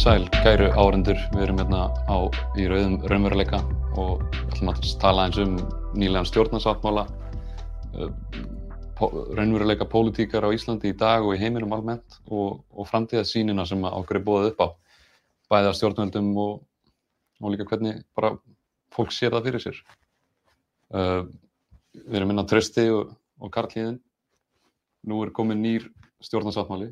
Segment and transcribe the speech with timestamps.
[0.00, 1.18] Komið sæl, kæru árendur.
[1.34, 2.16] Við erum hérna á,
[2.56, 3.58] í rauðum raunveruleika
[4.00, 5.58] og ætlum að tala eins um
[5.92, 7.02] nýlegan stjórnarsáttmála,
[8.00, 13.84] uh, raunveruleika pólitíkar á Íslandi í dag og í heiminum almennt og, og framtíðarsýnina sem
[13.90, 14.68] okkur er búið upp á,
[15.52, 16.64] bæða stjórnvöldum og,
[17.44, 18.32] og líka hvernig bara
[18.96, 19.84] fólk sér það fyrir sér.
[20.96, 21.28] Uh,
[22.06, 24.00] við erum á Trösti og, og Karlíðin.
[25.04, 25.92] Nú er komið nýr
[26.24, 26.88] stjórnarsáttmáli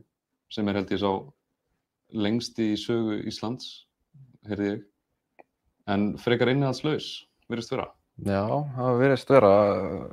[0.52, 1.12] sem er held ég sá
[2.15, 3.87] lengst í sögu Íslands,
[4.48, 4.83] heyrði ég,
[5.89, 7.12] en frekar innihaldslaus,
[7.51, 7.91] verðist vera.
[8.27, 8.43] Já,
[8.75, 9.51] það verðist vera,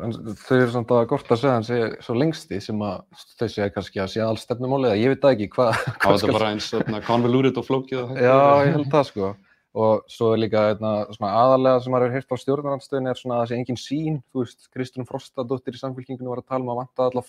[0.06, 3.48] en þau eru samt að gort að segja hans er svo lengsti sem að þau
[3.48, 5.80] segja kannski að sé alls stefnumáli eða ég veit ekki hvað.
[5.88, 6.70] Það var þetta bara eins
[7.08, 8.14] konvolúrið og flókið.
[8.22, 8.38] Já,
[8.68, 9.34] ég held það sko.
[9.76, 13.42] Og svo er líka eitna, aðalega sem maður hefur heyrt á stjórnarandstöðin er svona að
[13.42, 16.80] það sé engin sín, þú veist, Kristján Frostadóttir í samfélkingunum var að tala um að
[16.80, 17.26] vanta allar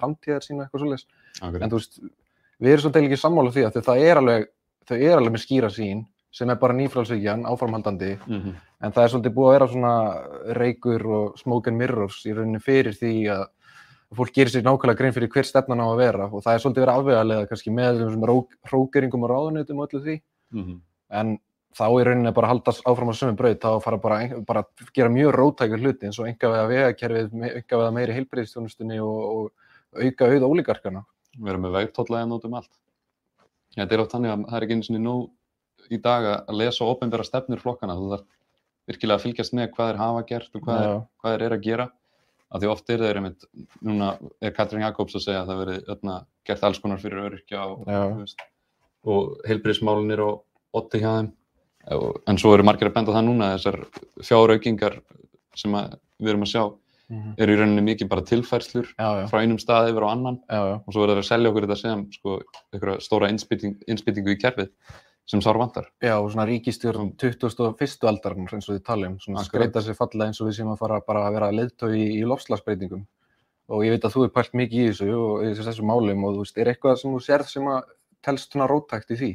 [0.00, 1.06] framtíðar sína eitthvað svolítið.
[1.60, 2.00] En þú veist,
[2.62, 4.46] við erum svolítið ekki sammála því að það er alveg,
[4.88, 6.04] þau er alveg með skýra sín
[6.36, 8.12] sem er bara nýfrálsvíkjan, áframhaldandi.
[8.26, 8.54] Mm -hmm.
[8.84, 9.94] en það er svolítið búið að vera svona
[10.60, 13.46] reykur og smoke and mirrors í rauninni fyrir því að
[14.16, 16.28] fólk gerir sér nákvæmlega grein fyrir hver stefnan á að vera.
[16.32, 17.94] Og það er svolítið verið afvegalega kannski með
[18.68, 20.20] hrókeringum og ráðunitum og öllu því.
[20.52, 20.80] Mm -hmm.
[21.10, 21.38] en
[21.76, 24.62] þá í rauninni bara haldast áfram á sömum bröð þá fara bara, bara
[24.94, 29.52] gera mjög rótækja hluti eins og enga veða vegakerfið, enga veða meiri heilbreyðstjónustunni og, og
[30.04, 31.04] auka ólíkarkana
[31.36, 32.72] við erum með vegtóllaðið nótum allt.
[33.76, 35.16] Þetta er oft þannig að það er ekki eins og nú
[35.92, 37.96] í dag að lesa og ofenbæra stefnur flokkana.
[37.98, 38.26] Þú þarf
[38.86, 41.64] virkilega að fylgjast með hvað er hafa gert og hvað er, hvað er, er að
[41.66, 41.86] gera.
[42.46, 43.46] Af því oft er það einmitt,
[43.82, 47.64] núna er Katrín Jakobs að segja að það verið öllna, gert alls konar fyrir öryrkja
[47.72, 48.36] og,
[49.10, 51.32] og heilbríðismálinir og otti hjá þeim.
[52.30, 53.80] En svo eru margir að benda það núna þessar
[54.22, 55.00] fjáraukingar
[55.58, 56.62] sem við erum að sjá
[57.10, 57.34] mm -hmm.
[57.38, 59.26] eru í rauninni mikið bara tilfærslur já, já.
[59.30, 61.80] frá einum stað yfir á annan já, og svo verður það að selja okkur þetta
[61.82, 62.38] sem sko,
[62.72, 64.70] einhverja stóra innspýtingu í kerfið
[65.26, 65.88] sem sár vantar.
[66.02, 68.06] Já, og svona ríkistjórn 2001.
[68.06, 71.00] aldarinn eins og þið talum, svona skreita sér falla eins og við séum að fara
[71.02, 73.02] bara að vera leðtögi í, í lofslagsbreytingum
[73.66, 76.36] og ég veit að þú er pælt mikið í þessu og í þessu málum og
[76.36, 77.90] þú veist, er eitthvað sem þú sérð sem að
[78.22, 79.32] telst svona rótækt í því?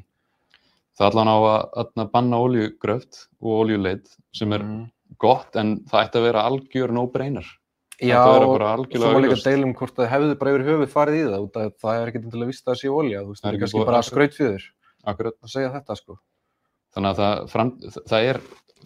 [0.95, 4.85] Það er allan á að, að banna oljugröft og oljuleit sem er mm.
[5.19, 7.47] gott en það ætti að vera algjör no-brainer.
[8.01, 11.73] Já, svo var líka deilum hvort það hefði bara yfir höfuð farið í það, það,
[11.83, 14.63] það er ekkert til að vista sé olja, þú veist, það er kannski bara skrautfjöður
[15.11, 16.17] að segja þetta sko.
[16.95, 17.73] Þannig að það, fram,
[18.09, 18.39] það er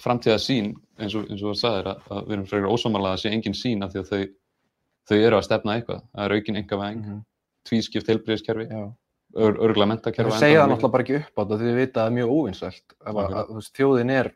[0.04, 3.22] framtíða sín, eins og, eins og það sagðir, að, að við erum frekar ósámála að
[3.24, 4.26] sé engin sín af því að þau,
[5.08, 7.24] þau eru að stefna eitthvað, það er aukinn enga veng, mm -hmm.
[7.70, 10.36] tvískipt heilbríðiskerfi, ör, örgla mentakerfi.
[10.36, 12.18] Það segja það náttúrulega bara ekki upp á þetta því við vita að það er
[12.20, 14.32] mjög óvinsvælt, að þjóðin er,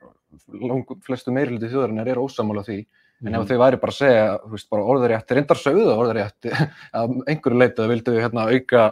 [1.04, 2.80] flestu meirliti þjóðarinnar er ósámála því
[3.20, 6.50] En ef þau væri bara að segja, þú veist, bara orðarétt, reyndar sögðu orðarétt,
[7.00, 8.84] að einhverju leitað vildu hérna auka,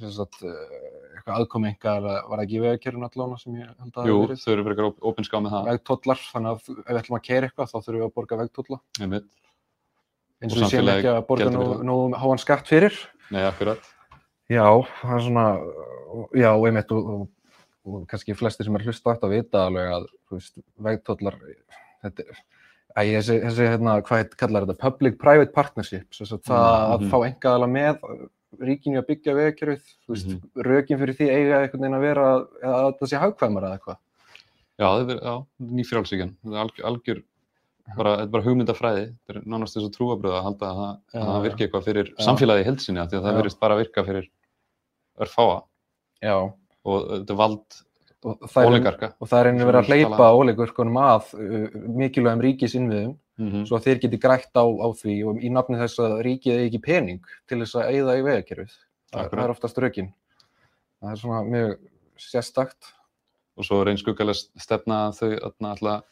[0.00, 4.08] sagt, eh, eitthvað aðkomi einhver, var það ekki vegakerfin allavega sem ég held að?
[4.08, 5.68] Jú, þau eru verið opinskáð með það.
[5.70, 8.80] Vegtóllar, þannig að ef við ætlum að kera eitthvað þá þurfum við að borga vegtólla.
[9.00, 9.28] Einmitt.
[10.40, 12.96] Eins og við séum ekki að borga nú, nú háan skatt fyrir.
[13.32, 13.92] Nei, akkurat.
[14.52, 14.66] Já,
[15.00, 15.46] það er svona,
[16.36, 17.54] já, einmitt og, og,
[17.88, 21.38] og kannski flestir sem er hlusta átt að vita alveg að, þú veist, vegtóllar,
[22.04, 22.42] þetta er
[22.94, 26.80] Æ, þessi, þessi hérna, hvað kallar þetta, public-private partnerships, þess að það mm.
[26.84, 26.94] -hmm.
[26.94, 28.04] að fá engaðala með
[28.62, 30.64] ríkinu að byggja vegakerfið, þú veist, mm -hmm.
[30.68, 32.26] rökin fyrir því eiga einhvern veginn að vera
[32.62, 33.98] að það sé hagkvæmara eða eitthvað.
[34.74, 37.22] Já, það er nýfrálsíkjan, það er algjör, algjör
[37.96, 40.94] bara, þetta er bara hugmyndafræði, þetta er nánast þess að trúabröða að halda að það,
[41.14, 42.24] að það virki eitthvað fyrir ja.
[42.28, 44.30] samfélagi í heilsinni, því að það verist bara að virka fyrir
[45.24, 45.58] örfáa.
[46.84, 47.78] Og þetta vald
[48.24, 51.68] og það er, og það er einnig verið að hleypa óleikurkonum að uh,
[52.00, 53.14] mikilvægum ríkisinnviðum.
[53.34, 53.62] Mm -hmm.
[53.66, 56.66] svo að þeir geti grætt á, á því og í nafni þess að ríkið eigi
[56.68, 58.76] ekki pening til þess að eigða í vegakerfið.
[59.10, 60.10] Það, það er oftast rökin.
[61.00, 61.72] Það er svona mjög
[62.14, 62.92] sérstakt.
[63.58, 66.04] Og svo er einn skuggalega stefna að þau alltaf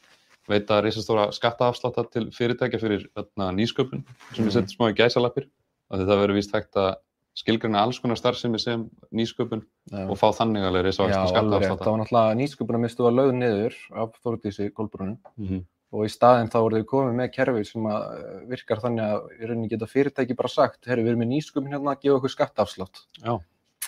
[0.51, 3.07] veita reysastóra skattaafsláta til fyrirtækja fyrir
[3.39, 4.49] nýsköpun sem mm.
[4.49, 5.49] við setjum smá í gæsalapir
[5.93, 6.95] að þetta verður vist hægt að
[7.39, 8.85] skilgruna alls konar starfsemi sem
[9.15, 10.05] nýsköpun ja.
[10.05, 11.85] og fá þannig alveg reysa á skattaafsláta.
[11.85, 15.63] Það var náttúrulega nýsköpunarmistu að lögð niður af Þórdísi Kolbrunum mm -hmm.
[15.97, 18.05] og í staðinn þá voruð við komið með kerfi sem eh,
[18.53, 21.97] virkar þannig að í rauninni geta fyrirtæki bara sagt, herru við erum með nýsköpun hérna
[21.97, 23.41] að gefa okkur skattaafslátt Já.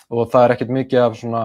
[0.09, 1.43] og það er ekkert mikið af svona,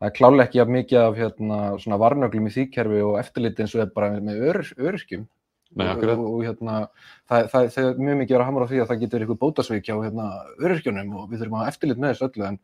[0.00, 3.62] það er klálega ekki af mikið af hérna svona varnöglum í því kerfi og eftirliti
[3.62, 5.28] eins og er bara með ör, öryrkjum
[5.78, 6.76] Nei, og, og hérna,
[7.30, 9.94] það, það, það er mjög mikið að hamra á því að það getur eitthvað bótasveikja
[9.94, 10.28] á hérna,
[10.58, 12.58] öryrkjunum og við þurfum að eftirlit með þessu öllu en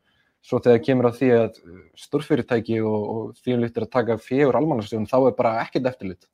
[0.46, 1.60] svo þegar kemur að því að
[2.02, 6.26] stórfyrirtæki og, og því um lítir að taka fjögur almannarsjónum þá er bara ekkert eftirlit.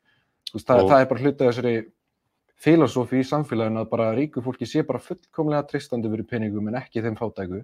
[0.52, 1.74] Veist, það, það er bara hluta þessari
[2.62, 7.02] filosofi í samfélaginu að bara ríku fólki sé bara fullkomlega tristandi verið peningum en ekki
[7.04, 7.62] þeim fátæku.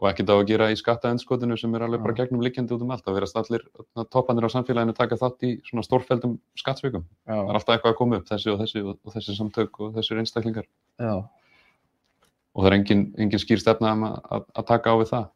[0.00, 2.22] Og ekkert á að gera í skattaendskotinu sem er alveg bara Já.
[2.22, 3.04] gegnum líkjandi út um allt.
[3.04, 3.66] Það verðast allir
[4.08, 7.04] toppanir á samfélaginu taka þátt í svona stórfældum skattsvikum.
[7.28, 9.82] Það er já, alltaf eitthvað að koma upp, þessi og þessi og, og þessi samtök
[9.84, 10.70] og þessir einstaklingar.
[11.00, 11.14] já.
[12.50, 15.28] Og það er engin, engin skýr stefna um að, að, að taka á við það.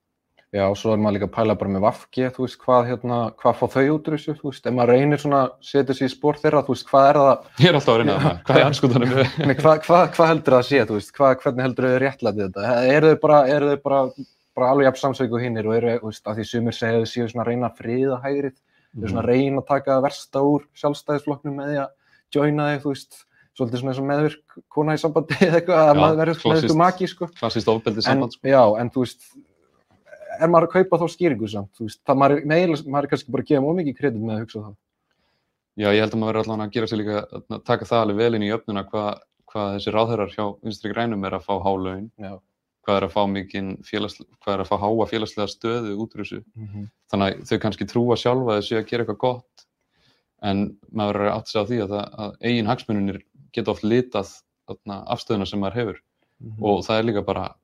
[0.55, 3.17] Já, og svo er maður líka að pæla bara með Vafki, þú veist, hvað, hérna,
[3.43, 6.13] hvað fá þau út úr þessu, þú veist, ef maður reynir svona setja sér í
[6.13, 8.37] spór þeirra, þú veist, hvað er það, Ég er alltaf að reyna það.
[8.47, 9.33] Hvað er anskotanum við?
[9.49, 12.45] nei, hvað, hvað, hvað heldur það að sé, þú veist, hvað, hvernig heldur þau réttlætið
[12.45, 13.41] þetta, eru þau bara,
[13.89, 14.05] bara,
[14.55, 17.11] bara alveg jafn samsveik og hinnir og eru, þú veist, að því sumir segja þau
[17.11, 18.59] séu svona að reyna að friða hægrið,
[18.95, 22.85] þau eru svona að reyna að taka versta úr sjálfstæðisflokknum með því að joina þig,
[22.85, 23.19] þú veist,
[23.55, 26.81] svolítið svona eins og meðvirk kona í sambandi eða eitthvað, að maður verður með eitthvað
[26.83, 27.29] maki, sko.
[27.39, 28.51] Klassíst ofbeldi en, samband, sko.
[28.51, 29.29] já, en þú veist
[30.41, 33.35] er maður að kaupa þá skýringu samt þú veist, það maður, með, maður er kannski
[33.35, 34.75] bara að gefa mjög mikið kredit með að hugsa það
[35.75, 38.19] Já, ég held að maður verður allavega að gera sér líka að taka það alveg
[38.21, 42.05] vel inn í öfnuna hvað, hvað þessi ráðherrar hjá vinstri grænum er að fá hálaun,
[42.15, 42.35] já,
[42.85, 46.25] hvað er að fá mikinn félags, hvað er að fá háa félagslega stöðu út úr
[46.25, 46.41] þessu.
[46.55, 49.67] mm Þannig að þau kannski trúa sjálfa þessu að gera eitthvað gott
[50.43, 53.19] en maður er að segja á því að, það, að eigin hagsmununir
[53.55, 54.33] geta oft litað
[55.15, 56.01] afstöðuna sem maður hefur
[56.43, 56.65] Mhm.
[56.67, 57.55] og það er líka bara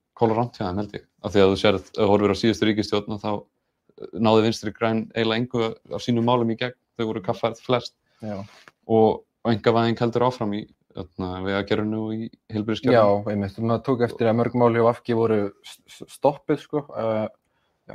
[0.60, 1.04] hjá þeim held ég.
[1.24, 4.42] Af því að þú sérð, ef þú horfir á síðustu ríkistjórn og þá eh, náði
[4.46, 8.38] vinstri græn eiginlega engu á sínum málum í gegn, þau voru kaffært flest já,
[8.86, 10.62] og, og engavæðing heldur áfram í
[10.96, 13.30] vegagerðinu og í já, heilbyrðiskerfinu.
[13.30, 17.28] einmitt, maður tók eftir að mörg mál hjá Afki voru s- s- stoppuð sko, uh,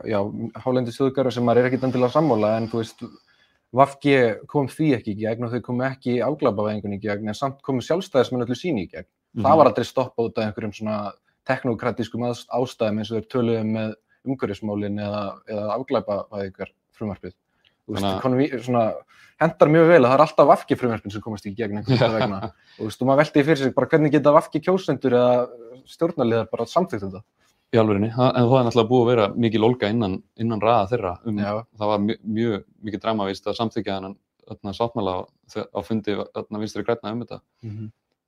[0.08, 0.20] já,
[0.64, 3.04] hálendi stöðugarður sem maður er ekkit endilega sammála en þú veist,
[3.76, 4.14] Vafki
[4.48, 7.82] kom því ekki í gegn og þau komu ekki afglapavæðingun í gegn en samt komu
[7.84, 9.08] sjálfstæðismenn öllu síni í gegn
[9.44, 11.12] það var aldrei stoppað út af einhverjum svona
[11.50, 13.96] teknokratískum ást- ástæðum eins og þeir töluðu með
[14.26, 17.34] umhverfismálin eða, eða afglæpavæðingar frumarpið.
[19.36, 22.38] Hendar mjög vel að það er alltaf vafki frumvarpin sem komast í gegn einhvern vegna.
[22.48, 25.34] og þú veist, og maður velti því fyrir sig bara hvernig geta vafki kjósendur eða
[25.92, 27.22] stjórnarliðar bara samþykkt þetta.
[27.76, 30.88] Í alvörinni, það- en það er náttúrulega búið að vera mikil olga innan, innan raða
[30.94, 31.12] þeirra.
[31.26, 31.36] Um,
[31.76, 35.22] það var mjög, mjög mikið dramavist að samþykja þennan sáttmála á,
[35.76, 37.42] á fundi þarna vinstri græna um þetta.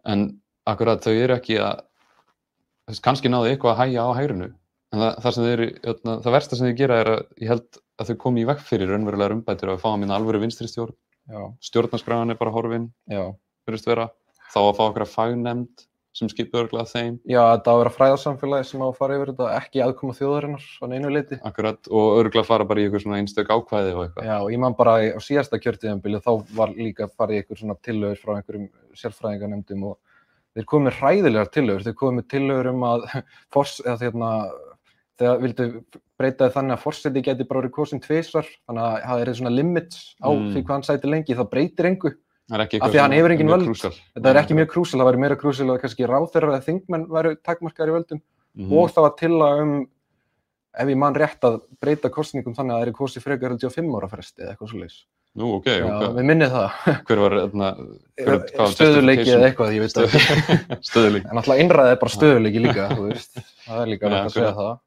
[0.06, 1.80] En akkurat þau eru ekki að,
[3.02, 4.52] kannski náðu eitthvað að hæja á hægrinu.
[4.94, 8.20] Það, það, eru, þarna, það versta sem þau gera er að ég held að þau
[8.22, 10.96] komi í vekk fyrir raunverulegar umbætur og að fá að minna alvöru vinstri stjórn.
[11.28, 12.88] Já, Stjórnarskráin er bara horfin,
[13.68, 14.08] verðist vera.
[14.54, 15.88] Þá að fá okkur að fagnemnd
[16.18, 17.18] sem skipur örglega þeim.
[17.30, 20.66] Já, þetta á að vera fræðarsamfélagi sem á að fara yfir þetta, ekki aðkoma þjóðarinnar
[20.66, 21.38] á neinu leiti.
[21.46, 24.30] Akkurat, og örgulega fara bara í eitthvað svona einstök ákvæði og eitthvað.
[24.30, 27.78] Já, og ég man bara á síðasta kjörtíðanbili þá var líka farið í eitthvað svona
[27.86, 30.00] tillögur frá einhverjum sérfræðingarnemndum og
[30.58, 33.08] þeir komið með hræðilegar tillögur, þeir komið tillögur um að
[33.54, 34.32] fors, eða þérna,
[35.18, 35.66] þegar vildu
[36.18, 39.54] breyta því þannig að fórseti geti bara verið kosin tvisvar, þannig að það er svona
[39.56, 40.48] limits á Mm.
[40.54, 42.14] því hvað hann sæti lengi, það breytir engu.
[42.48, 43.66] Er Af því að hann hefur engin völd.
[43.68, 43.92] krúsal.
[44.16, 47.36] Þetta er ekki mjög krúsil, það væri meira krúsil að kannski ráþeirra eða þingmenn væru
[47.44, 48.22] takmarkaðar í völdum
[48.56, 48.72] Mhm.
[48.74, 49.88] og það var tillaga um
[50.80, 53.68] ef ég man rétt að breyta kostningum þannig að það er kosið frekar held ég
[53.68, 55.06] á fimm ára fresti eða eitthvað svo leis.
[55.38, 56.16] Nú, ok, Já, ok.
[56.18, 56.70] við minnið það.
[57.06, 57.68] Hver var, þarna,
[58.18, 60.08] hver, hvað var stöðuleiki eða eitthvað, ég veit það.
[60.08, 61.30] Stöðu- Stöðuleiki.
[61.30, 63.34] En alltaf innræðið er bara stöðuleiki líka, þú veist.
[63.68, 64.80] Það er líka Já, nátt að segja það.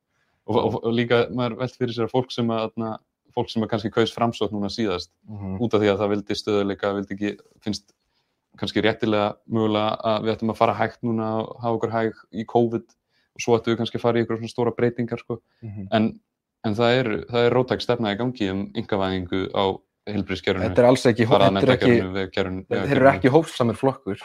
[0.50, 2.92] Og, og, og líka, maður velt fyrir sér að fólk sem að, þarna,
[3.36, 5.58] fólk sem að kannski kaus framsótt núna síðast, Mhm.
[5.62, 7.92] út af því að það vildi stöðuleika, vildi ekki, finnst
[8.58, 12.44] kannski réttilega mögulega að við ættum að fara hægt núna og hafa okkur hæg í
[12.50, 12.82] COVID
[13.36, 15.38] og svo ættum við kannski að fara í ykkur svona stóra breytingar, sko.
[15.62, 15.86] Mhm.
[15.92, 16.20] En,
[16.64, 19.64] en það er, það er rótæk stefna í gangi um yngavæðingu á
[20.10, 20.66] heilbríðskerfinu.
[20.66, 24.18] Þetta er alls ekki, þetta er ekki, þeir eru ekki hófsamir flokkur.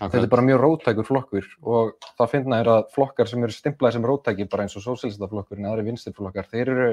[0.00, 3.92] Þetta er bara mjög róttækur flokkur og það finna er að flokkar sem eru stimplaði
[3.92, 6.88] sem róttækir bara eins og sósélistaflokkurinn eða aðri vinstirflokkar, þeir eru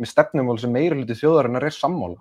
[0.00, 2.16] með stefnumál sem meira hluti þjóðarinnar er sammála,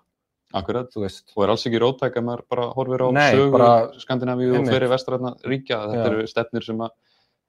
[0.53, 0.89] Akkurat.
[0.91, 1.31] þú veist.
[1.35, 4.55] og er alls ekki róttæk að maður bara horfir á Nei, sögu bara- Skandinavíu og
[4.57, 4.69] einmitt.
[4.73, 6.11] fleiri vestræðna ríkja þetta Já.
[6.11, 6.79] eru stefnir sem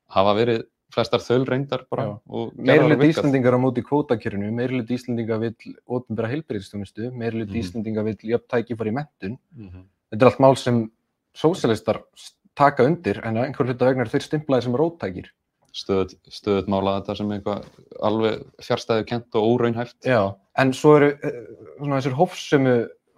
[0.09, 1.21] hafa verið flestar
[1.91, 2.63] bara gerðar og hluti
[2.97, 3.09] virkað.
[3.11, 7.63] Íslandingar á móti kvótakjörinu, meiri hluti Íslandinga vill ópenbæra heilbreyðstjónustu, meiri hluti Mhm.
[7.63, 9.39] Íslandinga vill jöfn tækifæri í mentun.
[9.57, 9.83] Mhm.
[10.13, 10.91] Þetta er allt mál sem
[11.37, 12.03] sósjálistar
[12.59, 15.31] taka undir en að einhver hluta vegna er þeir stimplaði sem róttækir.
[15.79, 17.67] stöðut, stöðut mála þetta sem eitthvað
[18.03, 20.23] alveg fjárstæðu kent og óraunhæft Já,
[20.59, 21.43] en svo eru eh,
[21.79, 22.77] svona þessir hófsömu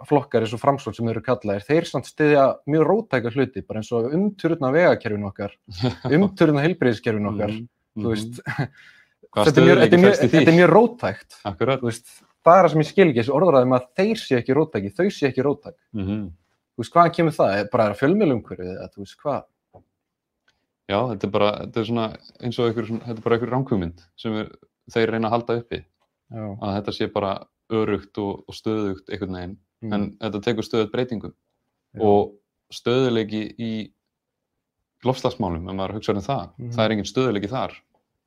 [0.09, 3.90] flokkar eins og framsótt sem eru kallaðir, þeir samt stiðja mjög róttæka hluti, bara eins
[3.92, 5.54] og umturna vegakerfin okkar,
[6.16, 7.68] umturna heilbreyðiskerfin okkar, Mhm.
[8.00, 8.11] þú Mhm.
[8.14, 8.40] veist,
[9.37, 12.06] þetta er mjög, þetta er mjög, þetta er mjög róttækt, akkurat þú veist,
[12.44, 15.09] það er það sem ég skil ekki, þessi orðræðum að þeir sé ekki róttæki, þau
[15.12, 16.20] sé ekki róttæk, Mhm.
[16.80, 19.42] Þú veist, hvaðan kemur það, Er bara fjölmjölumhverfið, eða þú veist, hvað,
[20.90, 22.06] já, þetta er bara þetta er svona
[22.40, 24.49] eins og einhver, þetta er bara einhver ránkugmynd sem er,
[24.90, 27.34] þeir reyna að halda uppi já, að þetta sé bara
[27.70, 32.32] örugt og, og stöðugt einhvern veginn mm, en þetta tekur stöðut breytingum já, og
[32.75, 33.70] stöðuleiki í
[35.06, 36.72] lofslagsmálum, ef maður hugsa um það, Mhm.
[36.75, 37.76] það er engin stöðuleiki þar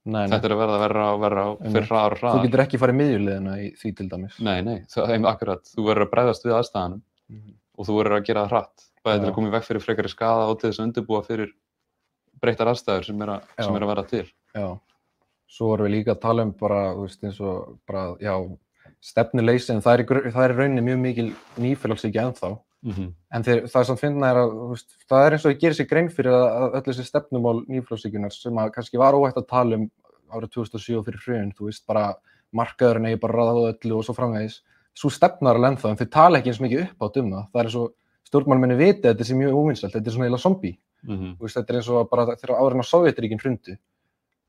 [0.06, 0.30] nei, nei.
[0.34, 1.74] þetta er að verða verra og verra og Einmitt.
[1.76, 2.46] fyrir hraðar og Þú hraðar.
[2.48, 4.40] getur ekki farið miðjulegina í því til dæmis.
[4.40, 7.54] Nei, nei, það er akkurat, þú verður að bregðast við aðstæðanum Mhm.
[7.78, 10.12] Og þú verður að gera það hratt, bæði til að koma í veg fyrir frekari
[10.12, 11.54] skada og til þess að undirbúa fyrir
[12.44, 14.26] breyttar aðstæður sem er að, sem er að vera til.
[14.54, 14.68] Já,
[15.54, 18.36] svo erum við líka að tala um bara, þú veist, eins og bara, já,
[19.04, 21.28] stefnuleysi, en það er, það er rauninni mjög mikil
[21.62, 22.54] nýfélagsíkja ennþá.
[22.84, 25.62] Mm En þeir, það sem finna er að, þú veist, það er eins og að
[25.64, 29.48] gera sér grein fyrir að, öll þessi stefnumál nýfélagsíkjunar sem að kannski var óætt að
[29.50, 29.88] tala um
[30.34, 32.04] árið 2007 fyrir hrjön, þú veist, bara
[32.54, 34.60] markaðurinn eigi bara ráða öllu og svo framvegis.
[34.94, 37.46] Svo stefnar alveg ennþá, en þeir tala ekki eins mikið upp átt um það.
[37.54, 37.94] Er eins og
[38.30, 40.78] stjórnmálmenni viti að þetta sé mjög óvinnselt, þetta er svona eila zombie.
[41.08, 41.34] -hmm.
[41.38, 43.78] Þú veist, þetta er eins og bara þegar árin á Sovjetríkin hrundu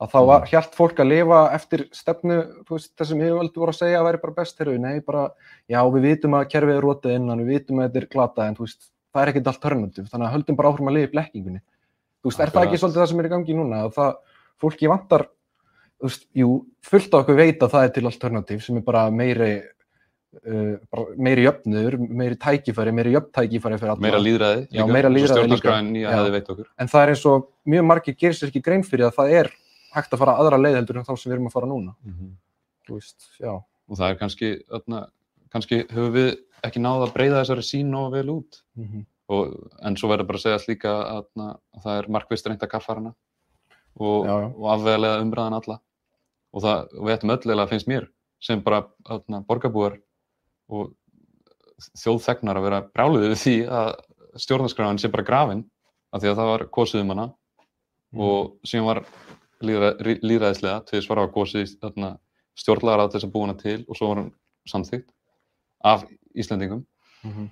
[0.02, 4.00] að þá var, hjælt fólk að lifa eftir stefnu, veist, þessum yfirvöldu voru að segja
[4.00, 5.28] að væri bara best hér nei, bara,
[5.70, 8.58] já, við vitum að kerfið er rotið innan, við vitum að þetta er glata, en
[8.58, 11.62] veist, það er ekkert alternativ, þannig að höldum bara áfram að lifa í blekkingunni.
[12.24, 14.90] Þú veist, er það ekki svolítið það sem er í gangi núna, að það, fólki
[14.90, 15.26] vantar,
[15.94, 16.50] þú veist, jú,
[16.90, 19.52] fullt af okkur veit að það er til alternativ sem er bara meiri,
[20.42, 24.04] uh, meiri jöfnur, meiri tækifæri, meiri jöfntækifæri fyrir alla.
[24.04, 25.76] Meira líðræði Já, meira lýðræði líka.
[26.78, 29.52] En það er eins og mjög margir gerir sér ekki grein fyrir að það er
[29.94, 31.94] hægt að fara aðra leið heldur en þá sem við erum að fara núna
[32.84, 35.00] þú veist, já, Og það er kannski, öðna,
[35.52, 36.30] kannski höfum við
[36.64, 38.60] ekki náða að breyða þessari sín nógu vel út.
[39.34, 39.52] Og,
[39.84, 43.14] en svo verður bara að segja líka að, að það er markvist reynda kaffarana
[43.96, 44.48] og, Já, já.
[44.52, 45.78] og afvegalega umræðan alla.
[46.54, 48.08] Og það, og við ættum öll eiginlega finnst mér
[48.44, 48.82] sem bara
[49.48, 49.96] borgarbúar
[50.68, 50.92] og
[51.98, 53.88] þjóðþegnar að vera brjáluðið við því að
[54.44, 55.64] stjórnarskráin sé bara grafin
[56.14, 57.26] af því að það var kosið um hana
[58.14, 59.00] og síðan var
[59.64, 59.90] líðra,
[60.22, 61.74] líðræðislega til þess var að kosið
[62.54, 64.32] stjórnlagar að þess að búa hana til og svo var hann
[64.70, 65.08] samþýtt
[65.84, 66.84] af Íslendingum
[67.24, 67.46] Mhm.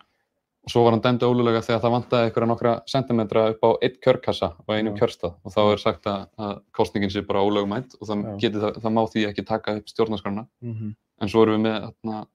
[0.65, 4.01] og svo var hann dæmd ólulega þegar það vantaði einhverja nokkra sentimetra upp á eitt
[4.05, 5.01] kjörkassa á einum Já.
[5.01, 8.37] kjörstað og þá er sagt að, að kostningin sé bara ólögumætt og það, Já.
[8.39, 10.95] geti, það, það má því ekki taka upp stjórnarskrána Mhm.
[11.21, 11.73] en svo erum við
[12.05, 12.27] með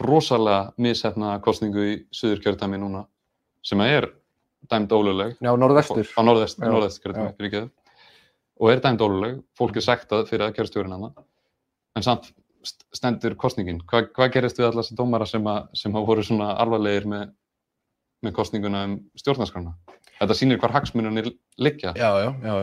[0.00, 3.04] rosalega mishefna kostningu í Suður kjördæmi núna
[3.64, 4.10] sem er
[4.70, 6.08] dæmd óluleg já, norðvestur.
[6.16, 7.36] Á norðvest, Já, norðvest kjördæmi, já.
[7.38, 7.70] fyrirgeðu
[8.60, 11.10] og er dæmd óluleg, fólk er sektað fyrir að kjörstjórinn hana.
[11.96, 12.30] En samt
[12.64, 16.24] st- stendur kostningin Hva, hvað gerist við allar þessi dómara sem, að, sem að voru
[16.24, 17.28] svona alvarlegir með,
[18.24, 19.74] með kostninguna um stjórnarskrána?
[20.16, 21.28] Þetta sýnir hvar hagsmununir
[21.60, 21.92] liggja.
[21.96, 22.54] Já, já, já,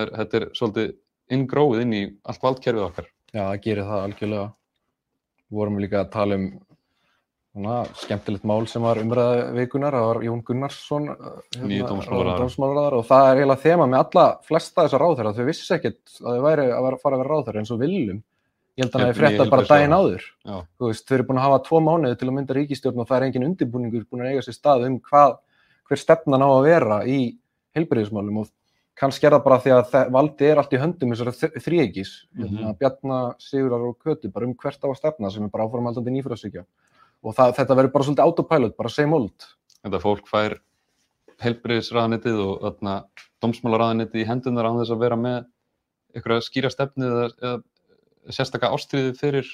[0.00, 0.94] er, þetta er svolítið
[1.36, 3.10] inngróið inn í allt valdkerfið okkar.
[3.30, 4.46] Já, það gerir það algjörlega
[5.50, 6.48] vorum við líka að tala um
[7.50, 11.08] svona, skemmtilegt mál sem var umræða vikunar, það var Jón Gunnarsson
[11.60, 12.36] Nýi dómsmálaráðherra.
[12.44, 16.36] dómsmálaráðherra og það er eiginlega þema með alla flesta þessar ráðherra, þau vissi ekkert að
[16.36, 18.22] þau væri að fara að vera ráðherra eins og viljum
[18.78, 20.26] ég held að Hérna hefði fréttað í bara daginn áður.
[20.80, 23.26] Veist, þau eru búin að hafa tvo mánuði til að mynda ríkistjórn og það er
[23.26, 25.36] engin undirbúningur búin að eiga sér stað um hvað,
[25.90, 27.18] hver stefnan á að vera í
[27.76, 28.50] heilbyrðismálum og
[29.00, 31.32] kannski er það bara því að valdi er allt í höndum þessara
[31.64, 32.56] þrýegis, mm Mhm.
[32.58, 32.78] -hmm.
[32.78, 36.64] Bjarna, Sigurar og Kötu, bara um hvert á að stefna sem er bara áframhaldandi nýfrásíkja
[37.24, 39.46] og það, þetta verður bara svolítið autopilot, bara same old
[39.84, 40.58] þetta fólk fær
[41.40, 42.94] heilbriðisraðanitið og þarna
[43.42, 45.44] dómsmálaráðanitið í hendunar án þess að vera með
[46.14, 47.62] einhverja skýra stefni eða, eða
[48.36, 49.46] sérstaka ástriði fyrir,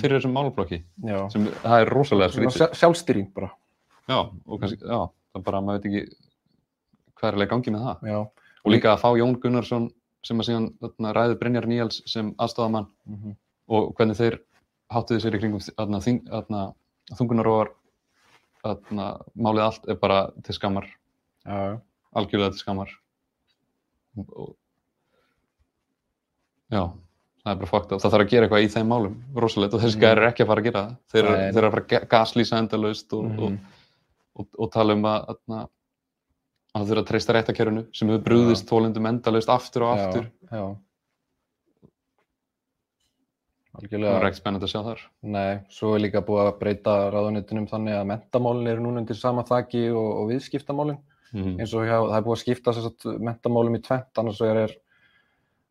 [0.00, 2.56] fyrir þessum málaflokki Já, sem það er rosalega skrítið.
[2.56, 3.50] sjálf- sjálfstýring bara
[4.08, 5.00] Já, og kannski, já,
[5.34, 6.16] það bara, maður veit ekki
[7.20, 8.00] hvað er alveg í gangi með það.
[8.10, 8.18] Já,
[8.64, 9.90] Og líka að fá Jón Gunnarsson
[10.24, 13.16] sem að síðan þarna, ræði Brynjar Níals sem aðstofamann mm
[13.72, 14.34] og hvernig þeir
[14.92, 15.60] háttuðu sér í kringum
[18.62, 19.06] þarna,
[19.38, 20.86] málið allt er bara til skammar.
[21.46, 21.80] Já.
[22.14, 22.90] algjörlega til skammar.
[24.18, 24.54] Og,
[26.72, 26.82] já,
[27.42, 29.74] það er bara fakt það þarf að gera eitthvað í þeim málum, rosalegt.
[29.74, 30.02] Og þessi Mhm.
[30.04, 30.96] gæri er ekki að fara að gera það.
[31.12, 33.38] Þeir, eru- að fara að ga- gaslýsa endalaust og, Mhm.
[33.42, 33.58] og,
[34.36, 35.24] og, og tala um að,
[36.76, 40.26] að, eru að treysta réttakerfinu sem hefur brúðist þólendum endalaust aftur og aftur.
[40.48, 40.66] Já, já.
[43.72, 45.06] það er Algjörlega, ekki spennandi að sjá þar.
[45.36, 49.46] Nei, svo er líka búið að breyta ráðunitunum þannig að mentamálin eru núna undir sama
[49.48, 51.00] þaki og, og viðskiptamálin.
[51.32, 51.54] Mm.
[51.64, 54.74] eins og hjá, það er búið að skipta sagt, mentamálum í tvent, annars vegar er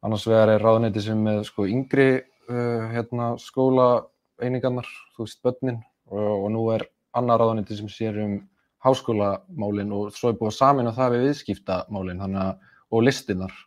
[0.01, 4.07] annars vegar er ráðuniti sem með sko yngri uh, hérna, skóla
[4.41, 5.81] einingarnar, þú veist, börnin.
[6.11, 8.39] Og, og nú er annar ráðuniti sem sér um
[8.85, 12.55] háskólamálin og svo er búið að samina það við viðskiptamálin þannig að,
[12.91, 13.59] og listinnar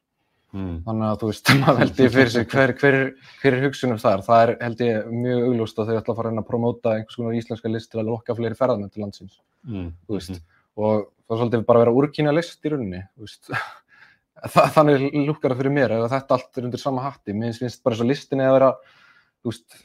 [0.54, 0.85] Mm.
[0.87, 2.97] þannig að þú veist, maður veldi fyrir sig hver, hver,
[3.40, 4.21] hver er hugsunum þar.
[4.23, 6.92] Það er held ég mjög augljóst að þau ætla að fara að reyna að promóta
[6.94, 9.88] einhvers konar íslenska list til að lokka fleiri ferðarmenn til landsins Mm.
[10.06, 10.38] veist,
[10.78, 13.00] og það er svolítið bara að vera úrkynja list í rauninni
[14.76, 17.35] þannig lukkar það fyrir mér ef þetta allt er undir sama hatti.
[17.35, 18.71] Mér finnst bara svo listinni að vera
[19.42, 19.78] þú veist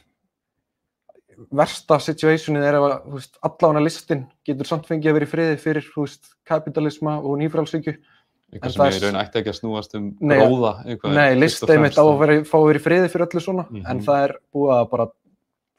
[1.50, 2.86] versta situationið er að
[3.46, 7.94] allána listin getur samt fengið að vera í friði fyrir veist, kapitalisma og nýfrálsvíkju
[8.50, 11.62] eitthvað sem ég í raun ætti ekki að snúast um Nei, eitthvað, Nei, fyrst list
[11.64, 13.86] og einmitt á að vera, fá að vera í friði fyrir öllu svona, Mhm.
[13.86, 15.06] en það er búið að bara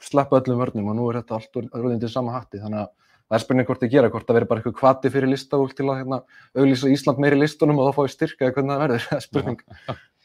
[0.01, 2.87] sleppa öllum vörnum og nú er þetta allt orðin til sama hatti, þannig að
[3.31, 5.85] það er spurning hvort þið gera, hvort það verður bara eitthvað kvati fyrir listafólk til
[5.85, 6.21] að hérna,
[6.57, 9.61] auglýsa Ísland meiri listunum og þá fáið styrka eða hvernig það verður, það er spurning.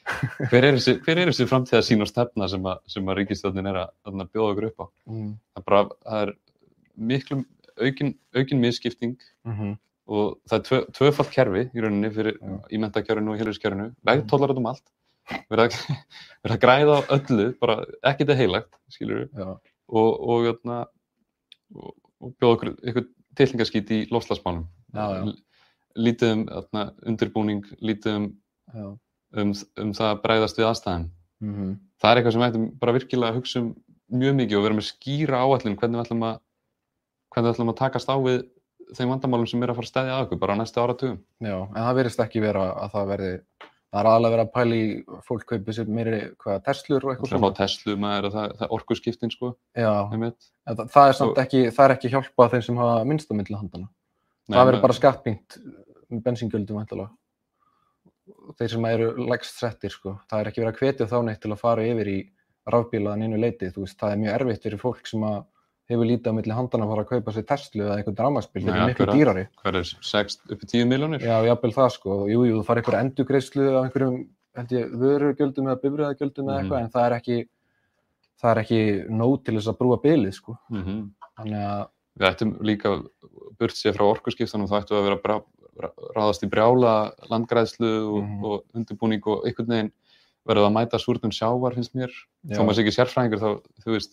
[0.50, 4.28] hver er þessi, þessi framtíða sín og stefna sem að, að ríkistjóðnin er að, að
[4.30, 4.86] bjóða okkur upp á?
[5.10, 5.32] Mm.
[5.54, 6.32] það er bara, það er
[6.96, 7.40] miklu
[7.76, 9.74] aukin, aukin misskipting Mm
[10.06, 12.58] og það er tvö, tvöfalt kerfi í rauninni fyrir Já.
[12.70, 14.84] í mentakjörinu og heluriskjörinu vegtóllar út um allt.
[15.50, 18.76] Verða að, græða á öllu bara ekkert er heilagt
[19.42, 19.56] og,
[19.90, 20.84] og, jötna,
[21.74, 23.08] og, og bjóða okkur eitthvað
[23.40, 24.68] tilhengaskít í lofslagsmálum
[25.96, 26.46] lítið um
[27.08, 28.30] undirbúning lítið um.
[29.34, 29.52] Um,
[29.82, 31.10] um það að bræðast við aðstæðum.
[31.42, 33.70] Mm það er eitthvað sem við ættum bara virkilega að hugsa um
[34.16, 36.36] mjög mikið og vera með skýra áallin hvernig við ætlum að
[37.34, 38.42] hvernig við ætlum að takast á við
[38.96, 41.16] þeim vandamálum sem er að fara að stæðja að okkur bara á næstu áratugum.
[41.42, 43.30] Já, en það verðist ekki vera að það verði,
[43.96, 44.84] það er verið að pæla í
[45.26, 48.74] fólk kaupið sér meiri, hvað, Teslur og eitthvað Það er að Tesla maður það, það
[48.78, 53.04] orkuskiptin sko, Já, það, það er samt ekki, það er ekki hjálpa þeim sem hafa
[53.10, 53.90] minnst á milli handana.
[54.46, 55.58] Nei, það verður bara skattbyngt
[56.06, 57.10] með bensíngjöldum væntalega.
[58.58, 60.16] Þeir sem eru lægst settir, sko.
[60.30, 62.16] Það er ekki verið að hvetja þá neitt til að fara yfir í
[62.66, 63.68] rafbílaðan einu leiti.
[63.76, 65.26] Veist, það er mjög erfitt fyrir fólk sem
[65.86, 68.62] hefur lítið á milli handana að fara að kaupa sér Tesla eða einhvern dramaspil.
[68.66, 69.44] Þetta er miklu dýrari.
[69.62, 71.22] Hvað er 6 upp í 10 miljónir?
[71.22, 72.16] Já, jafnvel það, sko.
[72.32, 74.16] Jú, jú, þú fara einhver endugreislu af einhverjum,
[74.58, 76.64] held ég, vörugjöldum eða bifræðagjöldum eða Mhm.
[76.66, 77.38] eitthvað, en það er ekki,
[78.42, 78.80] það er ekki
[79.22, 80.58] nóg til þess að brúa bilið, sko.
[80.70, 82.90] Mm Þannig að, Við ættum líka
[83.60, 85.42] burt sér frá orkuskiptunum þá ættum við að vera
[86.16, 88.44] ráðast í brjála landgræðslu og, Mhm.
[88.44, 89.92] og undirbúning og einhvern veginn
[90.46, 92.10] verður að mæta súrnum sjávar finnst mér.
[92.46, 92.56] Já.
[92.56, 93.50] Þó maður sé ekki sérfræðingur þá,
[93.82, 94.12] þú veist,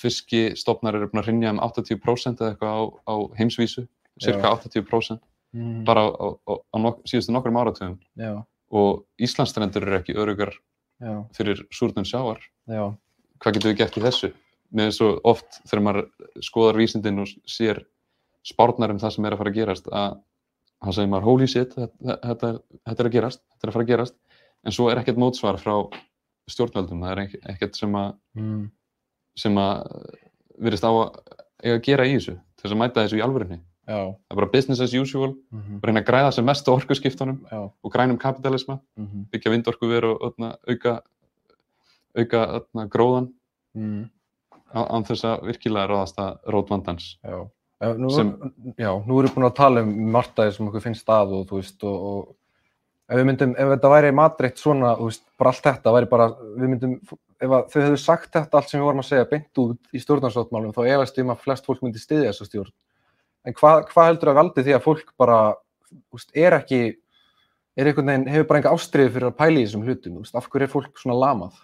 [0.00, 3.86] fiskistofnar eru búin að rinja um 80% eða eitthvað á, á heimsvísu,
[4.22, 4.54] cirka Já.
[4.70, 5.18] 80%
[5.56, 10.52] mm, bara á, á, á, nok síðustu nokkrum áratugum já, og Íslandstrendur eru ekki örugar
[11.34, 12.38] fyrir súrnum sjávar.
[12.68, 12.94] já,
[13.40, 14.32] Hvað getum við gert í þessu?
[14.72, 16.08] Mér er svo oft þegar maður
[16.44, 17.80] skoðar vísindin og sér
[18.46, 20.18] spárnar um það sem er að fara að gerast að
[20.80, 22.50] þá segir maður holy shit, þetta, þetta,
[22.88, 24.14] þetta er að gerast, þetta er að fara að gerast.
[24.64, 25.74] En svo er ekkert mótsvar frá
[26.50, 28.62] stjórnvöldum, það er ekk- ekkert sem að mm,
[29.38, 30.06] sem að
[30.60, 31.20] virðist á að
[31.70, 33.58] að gera í þessu til þess að mæta þessu í alvörinni.
[33.90, 36.72] já, Það er bara business as usual, mhm, bara reyna að græða sem mest á
[36.72, 37.38] orkuskiptunum
[37.84, 41.00] og grænum kapitalisma, mhm, byggja vindorku veru og öðna, auka,
[42.16, 43.28] auka öðna, gróðan
[43.76, 44.04] mm,
[44.74, 47.16] á- án þess að virkilega ráðast að rót vandans.
[47.24, 47.48] já.
[47.80, 48.34] Nú, Sem-
[48.76, 51.60] já, nú erum við búin að tala um margtaði sem okkur finnst að og þú
[51.62, 52.34] veist og, og
[53.08, 56.26] ef við myndum, ef þetta væri matreitt svona, þú veist, bara allt þetta væri bara,
[56.60, 56.92] við myndum,
[57.40, 60.02] ef að þau hefðu sagt þetta allt sem við vorum að segja beint út í
[60.04, 62.74] stjórnarsáttmálum, þá efast ég um að flest fólk myndi styðja þessa stjórn.
[63.48, 65.38] En hvað, hvað heldur að valdi því að fólk bara,
[65.88, 66.82] þú veist, er ekki,
[67.80, 70.36] er einhvern veginn, hefur bara enga ástriði fyrir að pæla í þessum hlutum, þú veist,
[70.36, 71.56] af hverju er fólk svona lamað?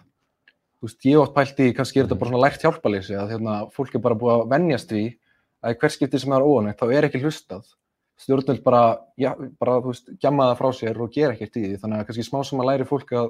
[0.81, 3.55] Þú veist, ég átt pælt í, kannski er þetta bara svona lært hjálpaleysi, að hérna,
[3.77, 5.05] fólk er bara búið að venjast því
[5.63, 7.65] að hver skipti sem er óanægt, þá er ekki hlustað.
[8.17, 11.77] Stjórnvöld bara, já, bara, þú veist, gjamma það frá sér og gera ekkert í því,
[11.83, 13.27] þannig að kannski smá sem að læri fólk að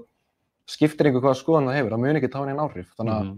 [0.68, 3.34] skiptir einhver hvaða skoðan það hefur, það mun ekki tafa neina áhrif, þannig að,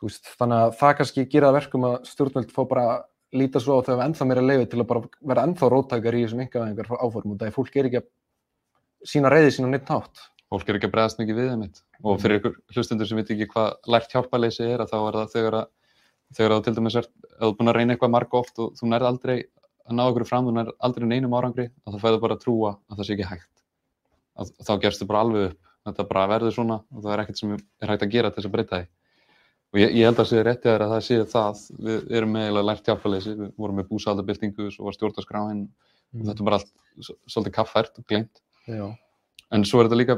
[0.00, 3.06] þú veist, þannig að það kannski gera verkum að stjórnvöld fá bara að
[3.40, 6.24] líta svo á þau að ennþá meira leiði til að bara vera ennþá róttækar í
[6.26, 8.08] þessum engavæðingar áformum, það er fólk er ekki að
[9.06, 10.24] sína reyði sína neitt nátt.
[10.50, 11.62] Fólk er ekki að bregðast mikið við þeim.
[12.02, 12.22] Og Mhm.
[12.24, 15.54] fyrir ykkur hlustendur sem veit ekki hvað lært hjálparleysi er, að þá er það þegar
[15.60, 15.66] að,
[16.36, 18.76] þegar þú til dæmis er, ef þú er búin að reyna eitthvað marg oft og
[18.78, 19.36] þú nærð aldrei
[19.90, 22.70] að ná okkur fram, þú nærð aldrei neinum árangri, að þá fæður bara að trúa
[22.76, 23.50] að það sé ekki hægt.
[24.38, 25.58] Að, þá gerst þið bara alveg upp.
[25.80, 28.50] Þetta bara verður svona og það er ekkert sem er hægt að gera til þess
[28.50, 28.88] að breyta því.
[29.70, 31.62] Og ég, ég held að sé rétti þér að það sé það.
[31.88, 36.58] Við erum eiginlega lært hjálparleysi, við vorum með búsaldabildingu, var stjórnarskráin og þetta er bara
[36.60, 36.72] allt
[37.30, 38.42] svolítið kaffært og gleymt.
[38.68, 38.90] Já,
[39.50, 40.16] En svo er þetta líka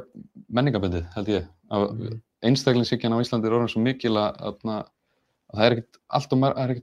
[0.52, 1.48] menningabindið, held ég.
[1.72, 2.20] Mhm.
[2.42, 4.34] einstaklingshyggjan á Íslandi er orðin svo mikil að,
[5.52, 6.82] að það er ekkert allt og marg, er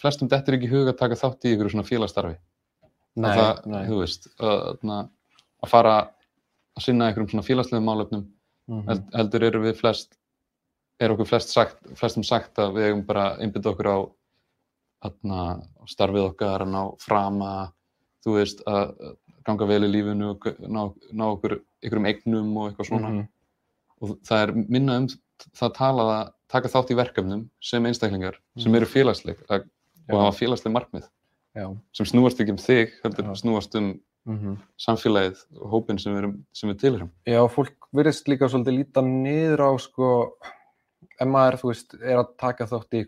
[0.00, 2.36] flestum dettur ekki í hug að taka þátt í ykkur svona félagstarfi.
[3.16, 3.84] nei, að það, nei.
[3.88, 4.64] þú veist, að,
[5.62, 5.92] að, fara
[6.76, 8.26] að sinna einhverjum svona félagslegum málefnum,
[8.68, 8.82] Mhm.
[8.88, 10.18] held, heldur eru við flest,
[11.00, 13.98] er okkur flest sagt, flestum sagt að við eigum bara einbytta okkur á
[15.06, 17.72] aðna, starfið okkar, að ná frama,
[18.24, 19.16] þú veist, að
[19.46, 23.28] ganga vel í lífinu og ná, ná okkur einhverjum eignum og eitthvað svona Mhm.
[24.02, 25.06] og það er minna um
[25.56, 28.76] það talað að taka þátt í verkefnum sem einstaklingar sem Mhm.
[28.80, 29.68] eru félagsleg að,
[30.10, 31.08] og hafa félagsleg markmið
[31.56, 34.56] Já, sem snúast ekki um þig, heldur snúast um mhm.
[34.78, 37.10] samfélagið og hópin sem við, erum, sem við tilhörum.
[37.26, 40.36] Já, fólk virðist líka svolítið líta niður á sko,
[41.20, 43.04] ef maður, þú veist, er að taka þátt í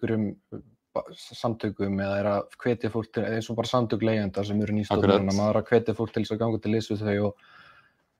[0.94, 4.76] ba- samtökum eða er að hvetja fólk til, eins og bara samtök leigjenda sem eru
[4.76, 7.34] nýstofnurinn, maður er að hvetja fólk til þess að ganga til liðs við þau og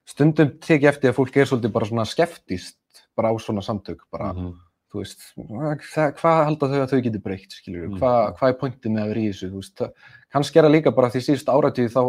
[0.09, 2.79] stundum tek ég eftir að fólk er svolítið bara svona skeptist
[3.19, 4.55] bara á svona samtök, bara, Mhm.
[4.93, 7.99] þú veist, hvað halda þau að þau geti breytt, skilur Mhm.
[8.01, 9.93] hvað, hvað er pointið með að vera í þessu, þú veist,
[10.33, 12.03] kannski er það líka bara því síðust áratíð þá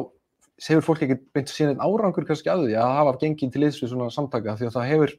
[0.70, 3.82] hefur fólk ekki beint síðan einn árangur kannski að því að hafa gengið til liðs
[3.82, 5.14] við svona samtaka því að það hefur,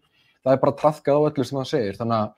[0.44, 2.34] það er bara trafkað á öllu sem það segir, þannig að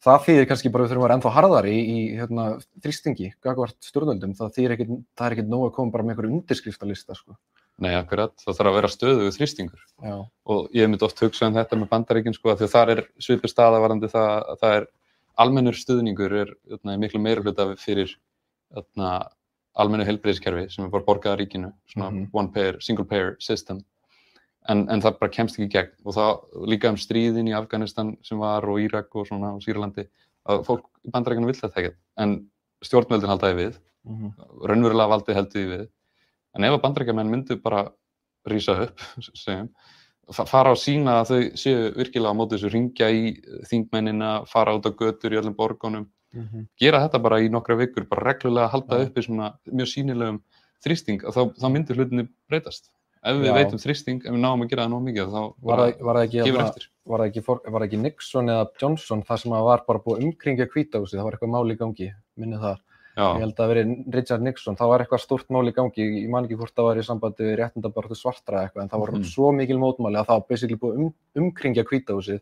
[0.00, 2.44] það þýðir kannski bara við þurfum að vera ennþá harðari í, í hérna,
[2.80, 7.36] þrýstingi, gagvart stjórnvöldum, það það er ekkit nóg að koma bara með einhverju undirskriftalista, sko.
[7.80, 9.82] Nei, akkurat, það þarf að vera stöðugur þrýstingur.
[10.04, 10.16] Já.
[10.50, 12.90] og ég hef myndi oft hugsað um þetta með bandaríkinn sko, af því að þar
[12.94, 14.86] er svipu staða varandi það að það er
[15.40, 18.12] almennur stuðningur er öðna, miklu meira hluta fyrir
[18.76, 19.12] öðna,
[19.80, 22.28] almennu heilbreyðiskerfi sem er bara borgað að ríkinu, svona Mhm.
[22.32, 23.80] one payer, single payer system.
[24.68, 25.92] En, en það bara kemst ekki gegn.
[26.04, 30.06] Og það líka um stríðin í Afganistan sem var og Írak og svona og Sýrlandi
[30.46, 31.96] að fólk í bandaríkinu vill þetta ekkert.
[32.18, 32.50] En
[32.84, 33.78] stjórnvöldin haldaði við.
[34.04, 34.32] Mm
[34.68, 35.88] raunverulega valdi því við
[36.56, 37.84] en ef að bandarækjumenn myndu bara
[38.50, 39.02] rísa upp
[39.44, 39.68] segjum,
[40.32, 43.34] fa- fara á sína að þau séu virkilega á móti þessu ringja í
[43.70, 46.66] þingmennina, fara út á götur í öllum borgunum, -hmm.
[46.80, 49.06] gera þetta bara í nokkra vikur, bara reglulega halda Já.
[49.08, 50.40] uppi svona mjög sínilegum
[50.84, 53.54] þrýsting þá, þá myndir hlutinni breytast ef við Já.
[53.54, 56.62] veitum þrýsting, ef við náum að gera það nóg mikið þá Var, það- ekki, gefur
[56.64, 60.66] eftir var það ekki, það ekki Nixon eða Johnson það sem var bara búið umkringja
[60.72, 62.78] hvítahúsið, það var eitthvað mál í gangi, minni það.
[63.20, 63.82] Ég held að það veri
[64.16, 67.00] Richard Nixon, það var eitthvað stórt mál í gangi, ég man ekki hvort það var
[67.00, 69.24] í sambandi við réttindabartu svartra eitthvað, en það var Mhm.
[69.30, 72.40] svo mikil mótmáli að það var basically búið um, umkringja hvítahúsið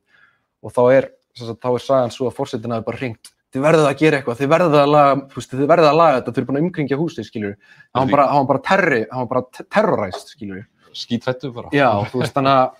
[0.62, 3.86] og þá er, sagt, þá er sagan svo að fórsetin hafi bara ringt, þið verðið
[3.88, 6.46] að gera eitthvað, þið verðið að laga, veist, þið verðið að laga þetta, þið eru
[6.48, 7.56] búin að umkringja húsið, skiljur.
[7.94, 10.66] Hann var bara, bara terri, bara te- terrorized, skiljur.
[10.92, 12.70] skítrættu bara Já, þú veist, þannig að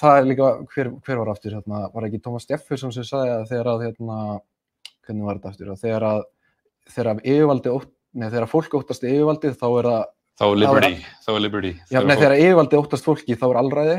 [0.00, 3.48] það er líka, hver, hver var aftur, hérna, var ekki Thomas Jefferson sem sagði að
[3.50, 4.16] þegar að, hérna,
[5.10, 6.22] hvernig var þetta aftur, að þegar að,
[6.94, 7.74] þegar að yfirvaldi,
[8.14, 10.08] nei, þegar að fólk óttast yfirvaldið, þá er það,
[10.40, 10.94] þá er liberty,
[11.26, 13.96] þá er liberty já, nei, þegar að yfirvaldi óttast fólki, þá er allræði,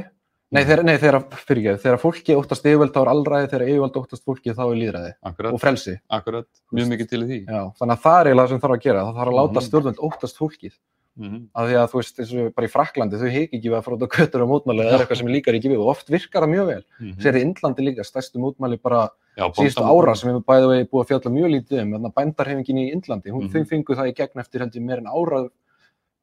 [0.51, 4.01] nei, þegar, nei, þegar, fyrir ekki, þegar fólki óttast yfirvaldi, þá er allræði, þegar yfirvaldi
[4.01, 5.97] óttast fólki, þá er líðræði akkurat, og frelsi.
[6.19, 9.05] akkurat, mjög mikið til því Já, þannig að það er eiginlega sem þarf að gera,
[9.07, 9.67] það þarf að láta Mhm.
[9.69, 10.73] stjórnvöld óttast fólkið.
[11.19, 11.39] Mhm.
[11.53, 13.83] af því að þú veist, eins og bara í Fraklandi, þau heiki ekki við að
[13.83, 16.07] fara út á göttur og mótmæli eða er eitthvað sem líkar ekki við og oft
[16.07, 16.83] virkar það mjög vel.
[17.01, 17.17] Mhm.
[17.19, 21.07] Sér í Indlandi líka, stærstu mótmæli bara síðustu ára sem við bæðið vegi búið að
[21.11, 23.51] fjalla mjög lítið um, þannig að bændarhefingin í Indlandi, hún, Mhm.
[23.53, 25.49] þau fengu það í gegn eftir heldur meir en ára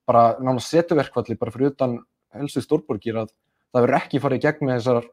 [0.06, 1.98] bara nána setuverkvalli bara fyrir utan
[2.34, 3.30] helstu stórborgir að
[3.72, 5.08] það verður ekki farið í gegn með þessar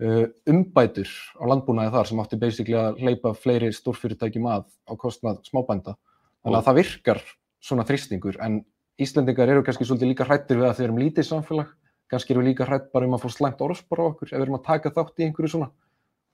[0.00, 5.42] uh, umbætur á landbúnaði þar sem átti basically að hleypa fleiri stórfyrirtækjum að á kostnað
[5.46, 5.96] smábænda.
[6.44, 7.22] Þannig að Og- það virkar
[7.60, 8.64] svona þrýstingur en
[8.98, 11.68] Íslendingar eru kannski svolítið líka hrættir við að þau erum lítið samfélag
[12.10, 14.42] kannski eru við líka hrætt bara um að fá slæmt orðspor á okkur ef við
[14.42, 15.68] erum að taka þátt í einhverju svona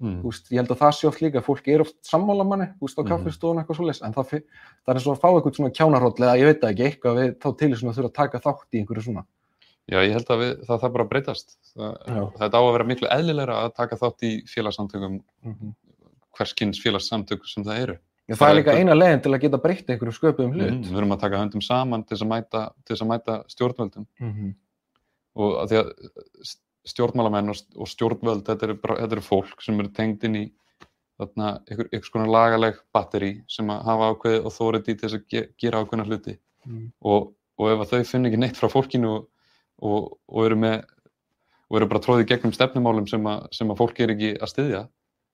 [0.02, 2.80] Þú veist, ég held að það sé oft líka, fólk er oft sammála manni, þú
[2.88, 3.09] veist, á Mhm.
[3.12, 6.38] kaffistofun eitthvað svoleiðis, en það, það er eins og að fá eitthvað svona kjánarhóll eða
[6.40, 8.78] ég veit það ekki, eitthvað við þá til þess að þurfa að taka þátt í
[8.83, 9.24] einhverju svona.
[9.87, 11.57] Já, ég held að við, það þarf bara breytast.
[11.76, 12.22] Það, Já.
[12.40, 15.74] þetta á að vera miklu eðlilegra að taka þátt í félagsamtökum, Mm
[16.35, 17.98] hverskins félagssamtök sem það eru.
[18.28, 20.72] það Bara er líka eina leiðin til að geta breytt einhverju sköpuðum hlut.
[20.72, 23.44] Mm, við erum að taka höndum saman til þess að mæta, til þess að mæta
[23.46, 24.54] stjórnvöldum Mhm.
[25.37, 25.68] og að
[26.88, 30.44] stjórnmálamenn og, stjórnvöld, þetta eru, þetta eru fólk sem eru tengd inn í
[31.20, 35.25] þarna, einhver, einhvers konar lagaleg batteri sem að hafa ákveðið og þórið í þess að
[35.31, 36.87] ge, gera ákveðna hluti Mm.
[37.05, 37.27] og,
[37.61, 39.25] og ef að þau finn ekki neitt frá fólkinu og,
[39.85, 40.79] og, og eru með
[41.68, 44.81] og eru bara tróðið gegnum stefnumálum sem að, sem að fólk er ekki að styðja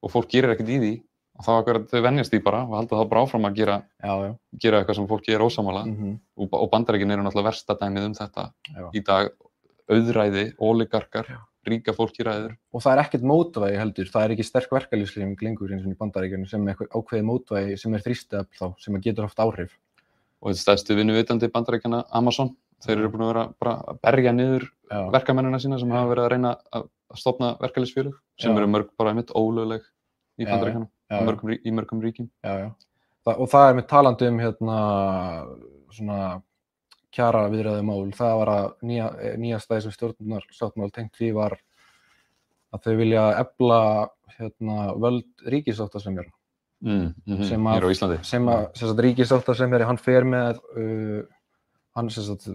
[0.03, 0.91] og fólk gerir ekkert í því
[1.39, 4.13] og þá er þau venjast því bara og halda þá bara áfram að gera, Já,
[4.27, 4.33] já.
[4.67, 8.19] gera eitthvað sem fólki er ósamála Mm og, og bandarækin eru náttúrulega versta dæmið um
[8.19, 8.85] þetta Já.
[8.91, 9.31] í dag
[9.91, 11.29] auðræði, óligarkar,
[11.69, 12.57] ríka fólki ræður.
[12.73, 15.99] Og það er ekkert mótvægi heldur, það er ekki sterk verkalýsling lengur eins og í
[16.01, 19.77] bandaríkjunum sem er ákveðið mótvægi sem er þrýstið þá, sem getur haft áhrif.
[20.41, 24.71] og þetta stæðstu vinnuvitandi bandarækjana Amazon, þeir eru búin að vera bara að berja niður
[24.91, 26.87] Já, verkamennina sína sem hafa verið að reyna að
[27.21, 28.57] stopna verkalýsfélög sem Já.
[28.57, 29.85] eru mörg bara einmitt ólögleg
[30.41, 31.19] í Já, bandarækjana, já,
[31.61, 32.31] í, mörgum ríkjum.
[32.41, 32.71] Já, já.
[33.37, 34.79] Og það er með talandi um hérna
[35.93, 36.21] svona
[37.15, 41.33] kjara viðræðu mál, það var að nýja, eh, nýja stæði sem stjórnar sáttmál tengt því
[41.35, 41.57] var
[42.75, 43.81] að þau vilja efla
[44.39, 46.31] hérna, völd ríkisáttasemjara
[46.87, 47.77] mm, mm Sem að-
[48.25, 51.23] sem að sem sagt, ríkisáttasemjari, hann fer með uh,
[51.97, 52.47] hann sagt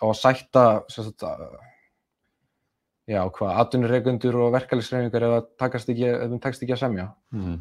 [0.00, 1.44] á að sætta sagt að
[3.10, 7.06] já, hvað, atvinnureikundur og verkalýsreifingar ef það takast ekki, þeim tekst ekki að semja.
[7.34, 7.56] Mm,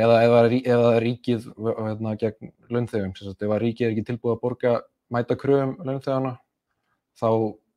[0.00, 0.40] eða eða,
[0.74, 4.72] eða ríkið hérna, gegn launþegum, að ríkið er ekki tilbúið að borga
[5.12, 6.38] mæta kröfum launþegana,
[7.20, 7.28] þá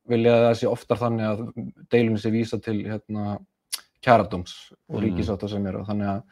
[0.08, 1.40] vilja það sé oftar þannig að
[1.92, 3.38] deilunni sé vísa til hérna,
[4.02, 5.04] kjaradóms og Mhm.
[5.04, 6.22] ríkisáttasemjara, þannig að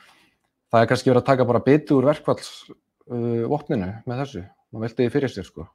[0.72, 2.70] það er kannski verið að taka bara bitu úr verkvalls
[3.11, 3.46] uh,
[4.06, 5.68] með þessu, maður veldi því fyrir sér sko.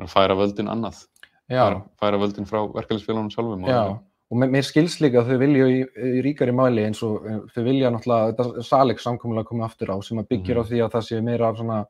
[0.00, 1.06] að færa völdin annað,
[1.48, 3.62] færa, færa völdin frá verkefælisfélagunum sjálfum.
[3.64, 3.98] og- já,
[4.30, 7.38] og mér, mér skils líka að þau vilja í, í ríkari máli eins og eh,
[7.54, 10.60] þau vilja náttúrulega, þetta Salex samkomulega komið aftur á sem að byggir Mhm.
[10.60, 11.86] á því að það sé meira af svona,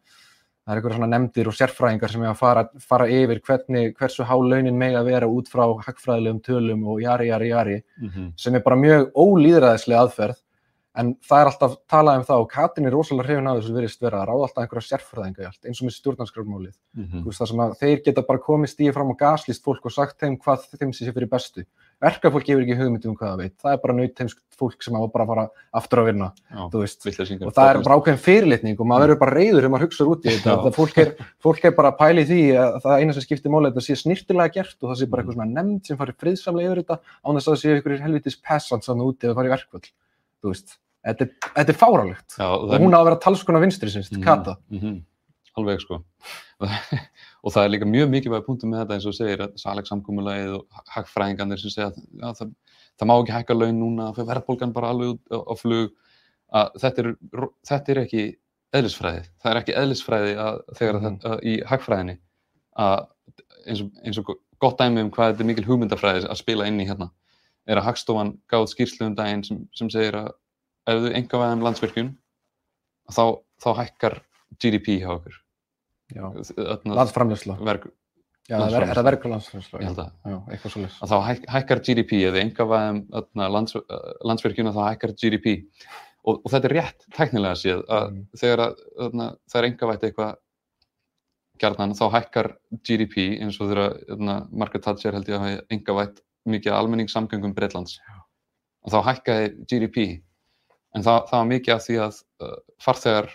[0.65, 4.25] það er einhverja svona nefndir og sérfræðingar sem er að fara, fara yfir hvernig, hversu
[4.25, 8.33] há launin mega að vera út frá hagfræðilegum tölum og jari, jari, jari Mhm.
[8.37, 10.41] sem er bara mjög ólýðræðislega aðferð
[10.97, 14.01] en það er alltaf talað um það og Katrin er rosalega hrifin af þessu virðist
[14.01, 17.21] vera að ráða alltaf einhverja sérfræðinga í allt eins og með stjórnarskrafmálið Mhm.
[17.21, 19.93] þú veist það sem að þeir geta bara komið stíði fram og gaslist fólk og
[19.93, 21.65] sagt þeim hvað þeim sé fyrir bestu
[22.03, 23.55] verkafólk gefur ekki hugmyndum um hvað það veit.
[23.63, 26.29] Það er bara nautheimsk fólk sem á bara að fara aftur að vinna
[27.49, 30.25] og það er bara ákveðin fyrirlitning og maður verður bara reyður þegar maður hugsaður út
[30.25, 30.55] í þetta.
[30.65, 31.11] Það fólk er,
[31.43, 33.87] fólk er bara að pæla í því að það eina sem skiptir máli að þetta
[33.89, 35.29] sé snirtilega gert og það sé bara Mhm.
[35.31, 38.37] eitthvað svona nefnd sem farir friðsamlega yfir þetta án þess að það sé einhverjir helvitis
[38.47, 39.91] peasants þannig úti eða farið í verkvöld
[41.05, 41.31] þetta er,
[41.69, 44.57] er fárálegt Já, og hún á að vera talskona vinstri Mhm, Kata.
[44.71, 45.03] mhm.
[45.57, 46.03] Alveg sko.
[47.45, 49.93] og það er líka mjög mikilvæg punktum með þetta eins og þú segir að Salex
[49.93, 52.55] samkúmulagið og hagfræðingarnir sem segja að já, það,
[53.01, 55.93] það má ekki hækka laun núna, það fyrir verðbólgan bara alveg út á, á flug.
[56.55, 57.11] Að þetta er,
[57.71, 58.25] þetta er ekki
[58.75, 61.19] eðlisfræði, það er ekki eðlisfræði að þegar mm.
[61.51, 62.17] í hagfræðinni.
[62.85, 62.97] Að
[63.65, 66.81] eins og, eins og gott dæmi um hvað þetta er mikil hugmyndafræði að spila inn
[66.83, 67.11] í hérna
[67.69, 70.33] er að Hagstofan gáð skýrslu um daginn sem, sem segir að
[70.91, 72.11] ef þau enga veðum landsvirkjun
[73.13, 73.25] þá,
[73.63, 74.19] þá hækkar
[74.61, 75.39] GDP hjá okkur
[76.15, 77.87] landsframleysla, verk,
[78.49, 79.81] já, er- það verkvöld landsframleysla
[80.53, 83.77] eitthvað svo að þá hæk, hækkar GDP eða enga veðum lands,
[84.31, 85.55] landsvirkjun þá hækkar GDP
[86.25, 88.27] og, og þetta er rétt tæknilega séð að Mhm.
[88.41, 90.35] þegar að, þarna, það er enga vætt eitthvað
[91.63, 92.49] gjarnan þá hækkar
[92.83, 97.99] GDP eins og þegar Margaret Thatcher held ég að hafa enga vætt mikið almenningssamgöngum Breitlands
[98.85, 99.99] og þá hækkaði GDP
[100.95, 103.31] en það, það var mikið af því að uh, farþegar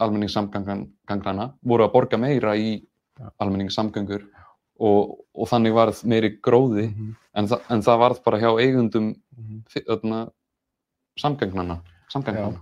[0.00, 3.30] almenningssamgangrana voru að borga meira í Já.
[3.42, 4.26] almenningssamgöngur
[4.80, 9.14] og, og þannig varð meiri gróði Mhm, en, þa en það varð bara hjá eigundum
[9.36, 9.64] mhm.
[11.20, 11.80] samgangnana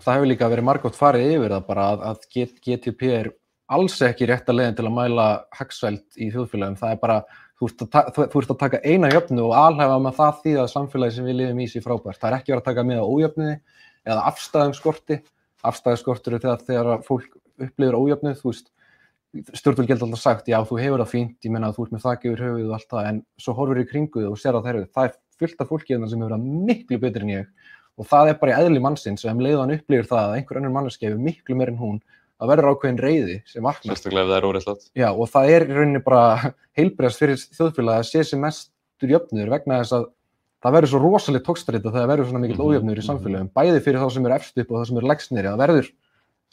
[0.04, 2.24] það hefur líka verið margótt farið yfir það bara að, að
[2.66, 3.30] GTP er
[3.68, 6.76] alls ekki rétt að leiðin til að mæla hagsvælt í þjóðfélagum.
[6.80, 7.16] Það er bara,
[7.58, 7.84] þú ert
[8.16, 11.38] þú, ert að taka eina jöfnu og alhefa með það því að samfélagi sem við
[11.42, 12.20] lifum í sé frábært.
[12.20, 13.56] Það er ekki verið að taka með á ójöfnuði
[14.08, 15.20] eða afstæðum skorti.
[15.66, 18.68] Afstæðaskortur er þegar, þegar fólk upplifir ójöfnuð, þú veist,
[19.58, 22.04] stjórnvöld geta alltaf sagt, já, þú hefur það fínt, ég menna að þú ert með
[22.04, 24.70] þakki yfir höfuð og allt það, en svo horfur í kringu þig og sér að
[24.70, 27.50] er, það er fullt af fólki hérna sem hefur það miklu betur en ég
[27.98, 30.74] og það er bara í eðli mannsins og ef leiðan upplifir það að einhver önnur
[30.74, 31.98] manneski hefur miklu meir en hún
[32.38, 33.96] að verður ákveðin reyði sem vaknar.
[33.96, 38.04] Sérstaklega ef það er óreittlátt Já, og það er í rauninni bara heilbreyðast fyrir þjóðfélagi
[38.04, 40.06] að sé sem mestur jöfnur vegna þess að
[40.64, 43.08] það verður svo rosalega tókstrita þegar verður svona mikill Mhm, ójöfnur í mhm.
[43.08, 45.62] samfélagum, bæði fyrir þá sem eru efst upp og þá sem eru lægst niðri, það
[45.64, 45.90] verður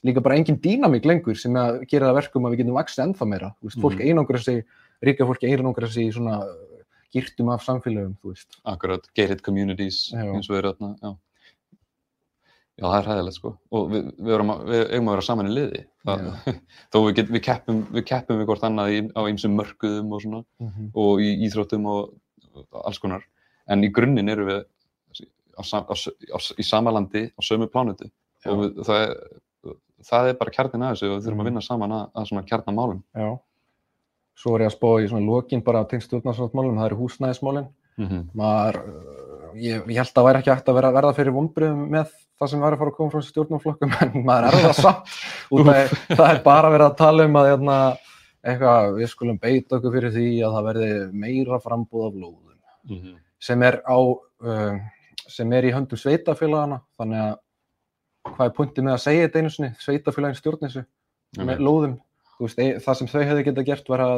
[0.06, 3.28] líka bara engin dýnamík lengur sem að gera það verkum að við getum vaxið ennþá
[3.32, 4.08] meira, veist, fólk Mhm.
[4.12, 4.66] einangra sig,
[5.02, 6.44] ríka fólki einangra sig í svona
[7.16, 8.16] gýrtum af samfélagum,
[8.66, 10.22] akkurat, gated communities Já.
[10.36, 11.18] eins og erum þarna já.
[12.78, 15.54] já, það er hæðilegt sko og við, við, að, við eigum að vera saman í
[15.56, 16.26] liði það,
[16.92, 20.22] þó við, get, við, keppum, við keppum við hvort annað í, á ýmsum mörkuðum og
[20.22, 20.44] svona
[20.94, 22.14] og í íþróttum og
[22.84, 23.24] alls konar
[23.68, 24.62] en í grunninn eru við
[25.56, 28.10] á, á, á, í sama landi á sömu plánutu
[28.46, 29.76] og við, það, er,
[30.12, 32.48] það er bara kjarnin að þessu og við þurfum að vinna saman að, að svona
[32.50, 33.30] kjarnamálum Já.
[34.36, 37.68] Svo er ég að spá í svona lokin bara tengst stjórnarsáttmálum, það eru húsnæðismálin.
[37.98, 38.24] mm -hmm.
[38.36, 41.86] Maður, uh, ég, ég held að það væri ekki hægt að vera, verða fyrir vonbröðum
[41.90, 45.14] með það sem væri að fara að koma frá stjórnarflokkum, en maður er það samt.
[45.52, 47.78] Út af það er bara verið að tala um að hérna,
[48.44, 52.60] eitthvað, við skulum beita okkur fyrir því að það verði meira frambúð af lóðum.
[52.86, 53.16] Mm -hmm.
[53.42, 54.78] Sem er, á, uh,
[55.28, 57.36] sem er í höndum sveitafélagana, þannig að
[58.32, 60.86] hvað er punktið með að segja þetta einu sinni, sveitafélagin stjórn þessu
[61.46, 62.00] með lóðum.
[62.40, 64.16] Veist, e- það sem þau hefði geta gert var að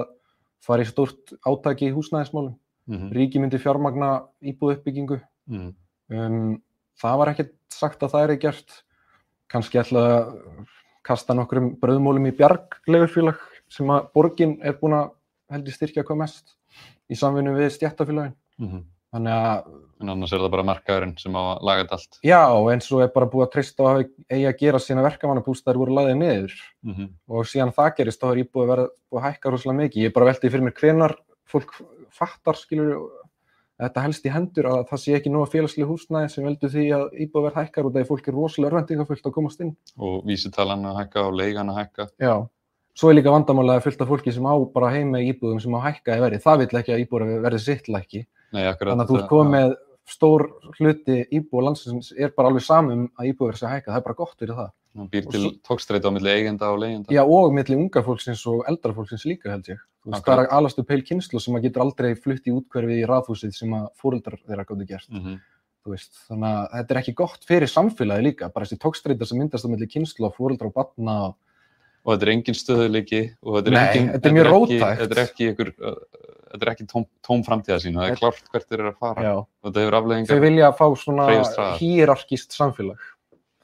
[0.64, 2.56] fara í stórt átaki í húsnæðismálum.
[2.88, 3.12] mm -hmm.
[3.12, 5.22] Ríki myndi fjármagna íbúð uppbyggingu.
[5.48, 5.76] mm
[6.10, 6.62] Um,
[7.02, 8.84] það var ekkert sagt að það er gert.
[9.52, 10.66] Kannski ætla að
[11.04, 13.40] kasta nokkrum bröðmólum í bjarglegufélag
[13.72, 15.12] sem að borgin er búin að
[15.52, 16.56] held í styrkja hvað mest
[17.12, 18.36] í samvinnu við stjættafélagin.
[18.60, 18.84] -hmm.
[19.16, 19.68] Þannig að
[20.02, 22.42] en annars er það bara markaðurinn sem á að laga þetta allt já,
[22.74, 25.96] eins og er bara búið að treysta á að eigi að gera sína verkamannabústæður voru
[25.98, 26.58] laðið niður.
[26.84, 27.14] mm -hmm.
[27.28, 30.02] og síðan það gerist þá er íbúið að vera búið að hækka rosalega mikið.
[30.02, 31.16] Ég er bara veltið fyrir mér hvenar
[31.48, 31.72] fólk
[32.12, 33.10] fattar skilur
[33.78, 37.06] þetta helst í hendur að það sé ekki nóga félagslega húsnæði sem veldur því að
[37.24, 39.76] íbúið verð hækkar og það er fólk er rosalega örvendingafullt að komast inn.
[39.98, 42.48] og vísitalan að hækka og leigan að hækka Já.
[42.98, 45.86] Svo er líka vandamálega fullt af fólki sem á bara heima í íbúðum sem á
[45.86, 46.42] hækka í verði.
[46.42, 48.24] Það vil ekki að íbúið verði sitt lækki.
[48.26, 49.76] Nei, akkurat, Þannig að þú ert komið með
[50.08, 50.46] stór
[50.78, 53.92] hluti íbúið landsins er bara alveg samum að íbúið verði sér hækka.
[53.92, 54.70] Það er bara gott fyrir það.
[54.98, 57.14] hann býr til tókstreita á milli eigenda og leigjenda.
[57.14, 59.84] Já, og milli unga fólksins og eldra fólksins líka held ég.
[60.02, 62.98] Þú veist, það er alast upp heil kynslu sem að getur aldrei flutt í útkverfi
[63.02, 65.12] í raðhúsið sem að fóreldrar þeirra gáttu gert.
[65.12, 65.38] Mm
[65.88, 69.38] Þú veist, þannig að þetta er ekki gott fyrir samfélagi líka, bara þessi tókstreita sem
[69.40, 71.14] myndast á milli kynslu og fóreldra og batna.
[72.04, 74.10] Og þetta er engin stöðuleiki og þetta er Nei, engin...
[74.18, 75.00] þetta er mjög ekki- róttækt.
[75.00, 75.72] Þetta er ekki ykkur,
[76.52, 79.34] þetta er ekki tóm, tóm framtíða sín, það er klárt hvert þeir eru að fara.
[79.68, 80.42] Þetta hefur þau afleðingar.
[80.46, 81.28] vilja fá svona
[81.80, 83.08] hýrarkist samfélag.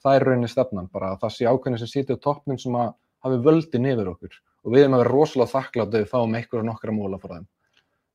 [0.04, 2.90] Það er rauninni stefnan, bara að það sé ákveðin sem sitja á toppnum sem að
[3.24, 4.40] hafi völdin yfir okkur.
[4.64, 7.46] Og við erum að vera rosalega þakklátt ef við fáum einhverja nokkra móla frá þeim.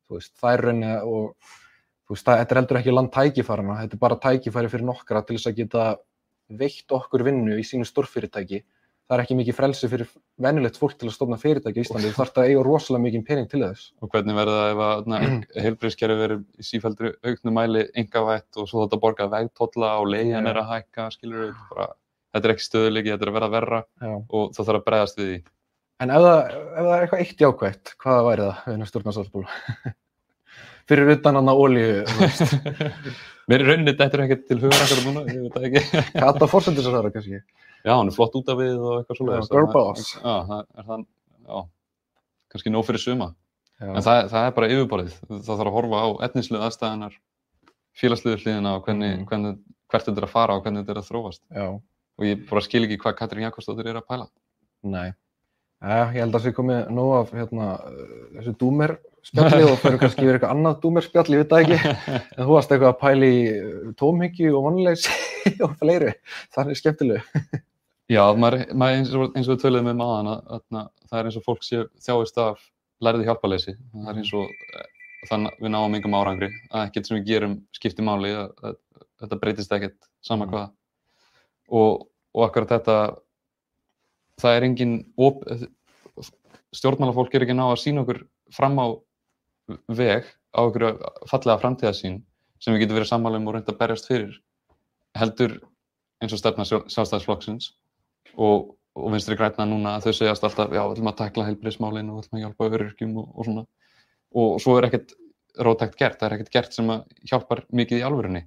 [0.10, 1.26] Veist, það er rauninni og
[2.10, 5.38] veist, það, þetta er heldur ekki land tækifærana, þetta er bara tækifæri fyrir nokkra til
[5.38, 5.88] þess að geta
[6.62, 8.64] veitt okkur vinnu í sínu stórfyrirtæki.
[9.10, 10.10] Það er ekki mikið frelsi fyrir
[10.46, 13.48] venjulegt fólk til að stofna fyrirtæki í Íslandi, þú þarf að eiga rosalega mikið pening
[13.50, 13.88] til þess.
[14.06, 18.84] Og hvernig verða það ef að heilbriðskerfi verður í sífældri auknum mæli engavætt og svo
[18.84, 20.50] þetta borga vegtólla og leiðan Já.
[20.52, 21.88] er að hækka, skilur við, bara,
[22.36, 24.14] þetta er ekki stöðuleiki, þetta er að verða verra Já.
[24.14, 25.40] og það þarf að bregðast við því.
[26.06, 29.96] En ef það, ef það er eitthvað eitt jákvætt, hvað væri það við hennar stjórnarsáðsbúla?
[30.90, 31.66] Fyrir utan hann þú
[32.22, 32.54] veist,
[33.50, 36.02] Mér er rauninni þetta er ekkert til hugar akkur núna, ég veit það ekki.
[36.14, 37.42] kata fórsendisaröra kannski.
[37.86, 39.50] Já, hann er flott út af við og eitthvað svoleiðis.
[39.50, 40.14] Já, girl boss.
[40.20, 41.06] Já, það er það,
[41.50, 41.62] já,
[42.54, 43.30] kannski nóg fyrir suma.
[43.80, 45.14] Já, En það, það er bara yfirborðið.
[45.30, 47.14] Það þarf að horfa á etnislegu aðstæðanar,
[48.00, 49.26] félagsliður hliðina og hvernig, Mhm.
[49.30, 51.42] hvernig, hvert þetta er að fara og hvernig þetta er að þróast.
[51.56, 51.68] já,
[52.20, 54.28] Og ég bara skil ekki hvað Katrín Jakobsdóttir er að pæla.
[54.84, 55.14] nei.
[55.82, 59.78] Ja, ég held að það sé komið nóg af hérna, uh, þessu dúmer spjalli og
[59.80, 61.78] fyrir kannski verið eitthvað annað dúmer spjalli, ég veit það ekki.
[62.38, 65.14] En þú varst eitthvað að pæli í tómhyggju og vonleysi
[65.64, 66.12] og fleiri.
[66.58, 67.24] Er skemmtilegu.
[68.10, 70.64] Já, maður, maður eins, og, eins og við töluðum um aðan að, að
[71.12, 72.64] það er eins og fólk sé þjáist af
[73.06, 73.76] lærði hjálparleysi.
[73.94, 74.88] Það er eins og eh,
[75.30, 76.50] þannig að við náum engum árangri.
[76.74, 78.80] Að ekkert sem við gerum skiptir máli, að, að,
[79.22, 80.54] þetta breytist ekkert sama Mm.
[80.56, 80.72] hvað.
[81.70, 82.98] Og, og akkurat þetta,
[84.42, 85.44] það er engin, op,
[86.74, 88.24] stjórnmálafólk er ekki ná að sína okkur
[88.56, 88.88] fram á
[89.94, 90.26] veg
[90.58, 90.86] á okkur
[91.30, 92.24] fallega framtíðasín
[92.58, 94.34] sem við getum verið sammála um og reynda að berjast fyrir.
[95.18, 95.60] Heldur
[96.24, 97.70] eins og stefna sjálf- sjálfstæðisflokksins
[98.38, 102.20] og, og vinstri græna núna þau segjast alltaf, já, við ætlum að takla heilbriðsmálin og
[102.20, 103.66] við ætlum að hjálpa öryrkjum og, og svona.
[104.40, 105.16] Og svo er ekkert
[105.60, 106.92] rótækt gert, það er ekkert gert sem
[107.32, 108.44] hjálpar mikið í alvörunni.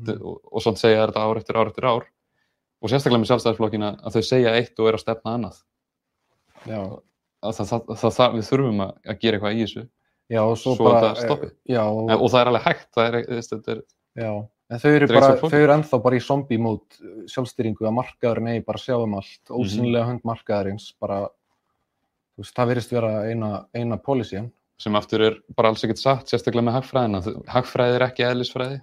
[0.00, 0.12] Mm.
[0.20, 2.06] Og, og svona segja þetta ár eftir ár eftir ár.
[2.84, 5.60] Og sérstaklega með sjálfstæðisflokkina að þau segja eitt og er að stefna annað.
[6.64, 9.84] Að það, það, það, það, við þurfum að, að gera eitthvað í þessu.
[10.32, 11.00] já, svo, Svo bara...
[11.04, 11.50] þetta stoppi.
[11.68, 13.18] Já, Og, það er alveg hægt, það er,
[13.48, 13.82] þetta er,
[14.14, 14.30] Já,
[14.74, 16.98] en þau eru, er bara, þau eru ennþá bara í zombie mót
[17.30, 19.62] sjálfstýringu að markaðurinn eigi bara að sjá um allt, Mhm.
[19.62, 21.22] ósynlega hönd markaðurins, bara,
[22.34, 24.42] þú veist, það verðist vera eina, eina policy
[24.76, 27.20] sem aftur er bara alls ekkert satt, sérstaklega með hagfræðina.
[27.46, 28.80] Hagfræði er ekki eðlisfræði,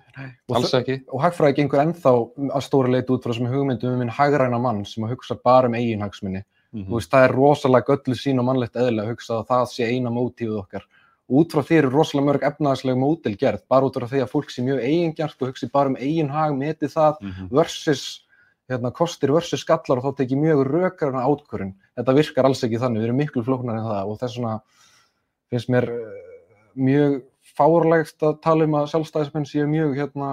[0.56, 0.96] alls ekki.
[1.12, 2.14] og hagfræði gengur ennþá
[2.56, 5.68] að stóra leiti út frá þessum hugmyndum um minn hagræna mann sem að hugsa bara
[5.68, 6.44] um eigin hagsmunni.
[6.74, 9.66] Mm Þú veist, það er rosalega göllu sín og mannlegt eðlilega að hugsa að það
[9.68, 10.84] sé eina mótífið okkar.
[11.32, 14.52] Út frá því eru rosalega mörg efnaðarslega mótil gerð, bara út frá því að fólk
[14.52, 17.48] sé mjög eigingjart og hugsi bara um eigin hag, meti það -hmm.
[17.52, 18.04] versus
[18.72, 21.74] hérna, kostir versus skallar og þá tekið mjög rökarna átkvörun.
[21.98, 24.54] Þetta virkar alls ekki þannig, við erum miklu flóknar en það og þess vegna
[25.52, 26.22] finnst mér eh,
[26.76, 27.18] mjög
[27.58, 30.30] fárlegst að tala um að sjálfstæðismenn séu mjög hérna,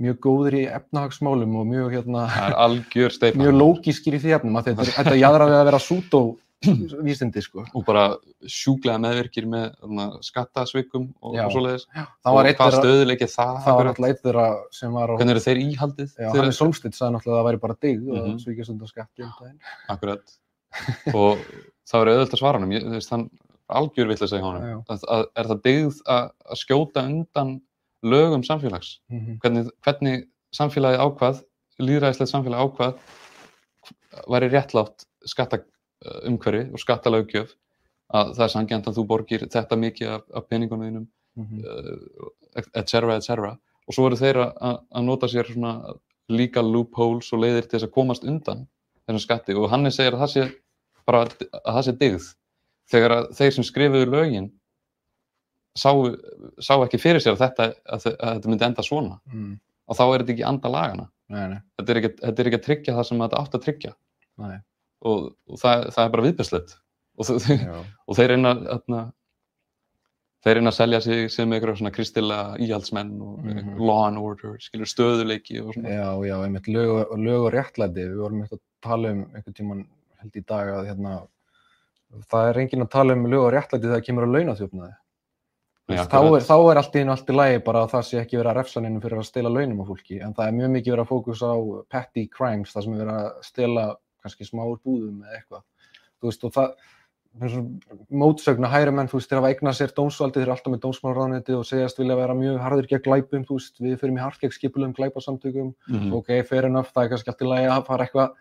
[0.00, 2.26] mjög góðir í efnahagsmálum og mjög, hérna,
[3.42, 4.94] mjög lógískir í því efnum að þetta, er-
[5.50, 6.22] við að vera sútó
[7.06, 7.62] vísindi sko.
[7.74, 8.02] Og bara
[8.44, 11.44] sjúklega meðvirkir með þarna, skattasvikum og, Já.
[11.46, 11.86] og svoleiðis.
[11.94, 12.34] Það
[12.70, 13.54] þeirra- stöðuleiki það?
[13.64, 14.46] Það var eitt þeirra
[14.76, 16.10] sem var á, Hvernig eru þeir íhaldið?
[16.12, 18.18] já, Þeir- hann er Solstedt sagði náttúrulega að það væri bara digg Mhm.
[18.34, 19.58] og svíkjast undan skatti um daginn.
[19.88, 20.36] Akkurat.
[21.14, 21.38] og
[21.88, 22.70] það var auðvöld að svara hann.
[22.70, 23.30] Ég, veist, hann
[23.70, 24.46] algjör vill að segja Já.
[24.46, 24.84] honum.
[24.88, 27.60] Að, að, er það byggð að, að skjóta undan
[28.04, 28.98] lögum samfélags?
[29.10, 29.38] Mhm.
[29.40, 31.42] Hvernig, hvernig samfélagi ákvað,
[31.80, 32.94] líðræðislegt samfélagi ákvað,
[34.28, 35.06] væri réttlátt
[36.00, 37.54] skattumhverfi og skattalöggjöf
[38.14, 41.60] að það er sangjant að þú borgir þetta mikið af, af peningunum þínum Mhm.
[41.64, 42.28] uh,
[42.74, 43.52] et cetera, et cetera.
[43.86, 45.46] Og svo eru þeir að, nota sér
[46.28, 48.66] legal loopholes og leiðir til þess að komast undan
[49.06, 49.54] þessum skatti.
[49.54, 50.44] Og hann segir að það sé
[51.06, 51.36] bara að
[51.74, 52.26] það sé dyggð.
[52.90, 54.50] Þegar að þeir sem skrifuðu lögin
[55.78, 55.90] sá,
[56.60, 59.20] sá ekki fyrir sér að þetta, að, þe- að þetta myndi enda svona.
[59.32, 59.60] Mm.
[59.90, 62.58] og þá er þetta ekki anda lagana Nei, nei, þetta er ekki, þetta er ekki
[62.58, 63.92] að tryggja það sem þetta átt að tryggja.
[64.38, 64.58] Nei.
[65.02, 66.76] Og, og það, það er bara viðbjörnslegt
[67.20, 67.80] og, Já.
[68.08, 69.00] og þeir reyna þarna,
[70.44, 73.74] þeir reyna að selja sig sem einhverja svona kristilega íhaldsmenn og Mhm.
[73.80, 75.88] law and order, skilur stöðuleiki og svona.
[75.88, 79.54] Já, já, einmitt lög, og- lög og réttlæti, við vorum eitthvað að tala um einhvern
[79.54, 79.86] tíman
[80.20, 81.26] held í dag að hérna,
[82.30, 84.96] það er enginn að tala um lög og réttlæti þegar kemur að launaþjófnaði.
[85.90, 86.40] Nei, þá, akkurat.
[86.40, 88.50] er, þá er allt í einu allt í lagi bara að það sé ekki verið
[88.52, 91.04] að refsa neinum fyrir að stela launum á fólki en það er mjög mikið verið
[91.04, 91.54] að fókus á
[91.90, 95.62] petty crimes, það sem er verið að stela kannski smáur búðum eða eitthvað.
[96.20, 96.74] Þú veist og það
[98.10, 101.54] mótsögna hægri menn, þú veist, þeir hafa eignað sér dómsvaldið, þeir eru alltaf með dómsmálaráðniti
[101.54, 104.54] og segjast vilja vera mjög harður gegn glæpum, þú veist, við fyrir mjög hart gegn
[104.56, 106.12] skipulegum glæpasamtökum, Mhm.
[106.18, 108.34] ok, fair enough, það er kannski allt í lagi að fara eitthvað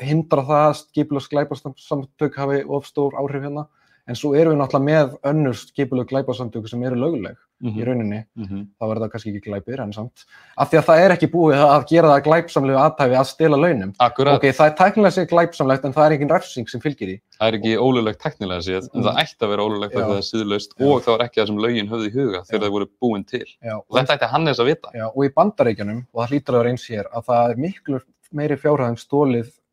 [0.00, 3.66] hindra það að skipulegs glæpasamtök hafi of stór áhrif hérna,
[4.06, 7.84] en svo erum við náttúrulega með önnur skipuleg glæpasamtök sem eru löguleg í Mhm.
[7.88, 8.66] rauninni, Mhm.
[8.78, 10.24] þá er það kannski ekki glæpir en samt,
[10.58, 13.94] af því að það er ekki búið að gera það glæpsamlegu aðtæfi að stela launum.
[13.98, 17.20] Akkurat, Ok, það er tæknilega sér glæpsamlegt en það er ekki refsing sem fylgir því.
[17.40, 19.06] það er ekki ólulegt teknilega séð, en Mm.
[19.06, 21.56] það ætti að vera ólulegt að það er síðlaust og það var ekki það sem
[21.56, 23.44] lögin höfðu í huga þegar það voru búin til.
[23.64, 24.88] Já, Og þetta ætti Hannes að vita.
[24.94, 26.28] Já, og í bandaríkjunum, og er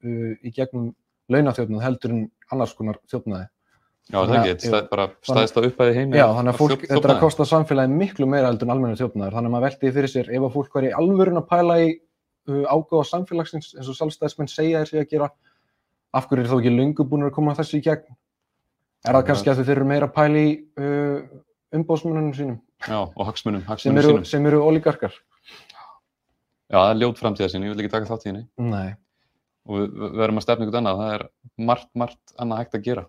[0.06, 0.96] uh, í gegnum
[1.30, 3.48] launaþjófnað heldur en annars konar þjófnaði.
[4.12, 6.18] Já, það er ekki, er bara stæðst að upphæði heimi.
[6.20, 6.89] Já, þannig að fólk, þjófnaði.
[6.91, 9.38] þetta er að kosta samfélagi miklu meira heldur en almenna þjófnaður.
[9.38, 11.88] Þannig að maður veldi fyrir sér, ef að fólk var í alvörun að pæla í
[11.93, 15.30] uh, ágáða samfélagsins, eins og sjálfstæðismenn segja þér sig að gera,
[16.20, 18.18] af hverju er þá ekki löngu búin að koma þessu í gegn?
[19.08, 20.51] Er það kannski að þau eru meira að pæla í
[20.84, 21.39] uh,
[21.80, 24.28] umbóðsmennunum sínum, Já, og hagsmunum, hagsmunum sínum.
[24.28, 25.16] sem eru ólíkarkar?
[26.68, 28.45] Já, það er ljót framtíða sinni, ég vil ekki taka þátt í henni.
[28.68, 28.93] Nei.
[29.64, 31.26] Og við verðum að stefna ykkur annað, það er
[31.72, 33.04] margt, margt annað hægt að gera.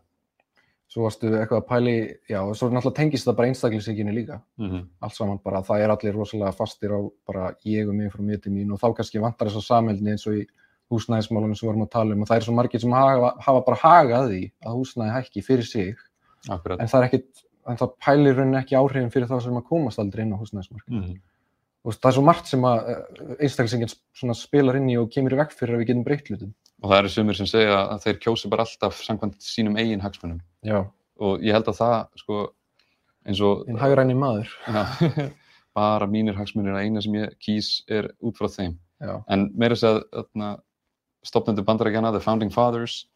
[0.95, 1.93] Svo varstu eitthvað að pæli,
[2.31, 4.37] já, svo náttúrulega tengist það bara einstaklingsíkinni líka.
[4.63, 8.23] Mm allt saman bara, það er allir rosalega fastir á bara ég og mig frá
[8.23, 10.45] mér til mín og þá kannski vantar þess að samhælni eins og í
[10.93, 13.65] húsnæðismálunum sem við vorum að tala um og það er svo margir sem hafa, hafa
[13.67, 15.95] bara hagað því að húsnæði hækki fyrir sig
[16.49, 16.79] Akkurat.
[16.79, 20.03] en það er ekkit, en það pælir rauninni ekki áhrifin fyrir þá sem að komast
[20.03, 20.99] aldrei inn á húsnæðismarkið.
[21.01, 21.23] Mm
[21.85, 22.87] Og það er svo margt sem að
[23.45, 26.55] einstaklingsingin svona spilar inn í og kemur í vekk fyrir að við getum breytt hlutum.
[26.85, 30.43] Og það eru sumir sem segja að þeir kjósi bara alltaf samkvæmt sínum eigin hagsmunum.
[30.67, 30.83] Já,
[31.25, 32.39] Og ég held að það, sko,
[33.25, 34.51] eins og en hagræni maður.
[34.67, 34.83] já,
[35.79, 38.75] bara mínir hagsmunir að eina sem ég kýs er út frá þeim.
[39.01, 40.51] Já, En meira að segja,
[41.25, 43.07] stopnendur bandarækjana, the founding fathers,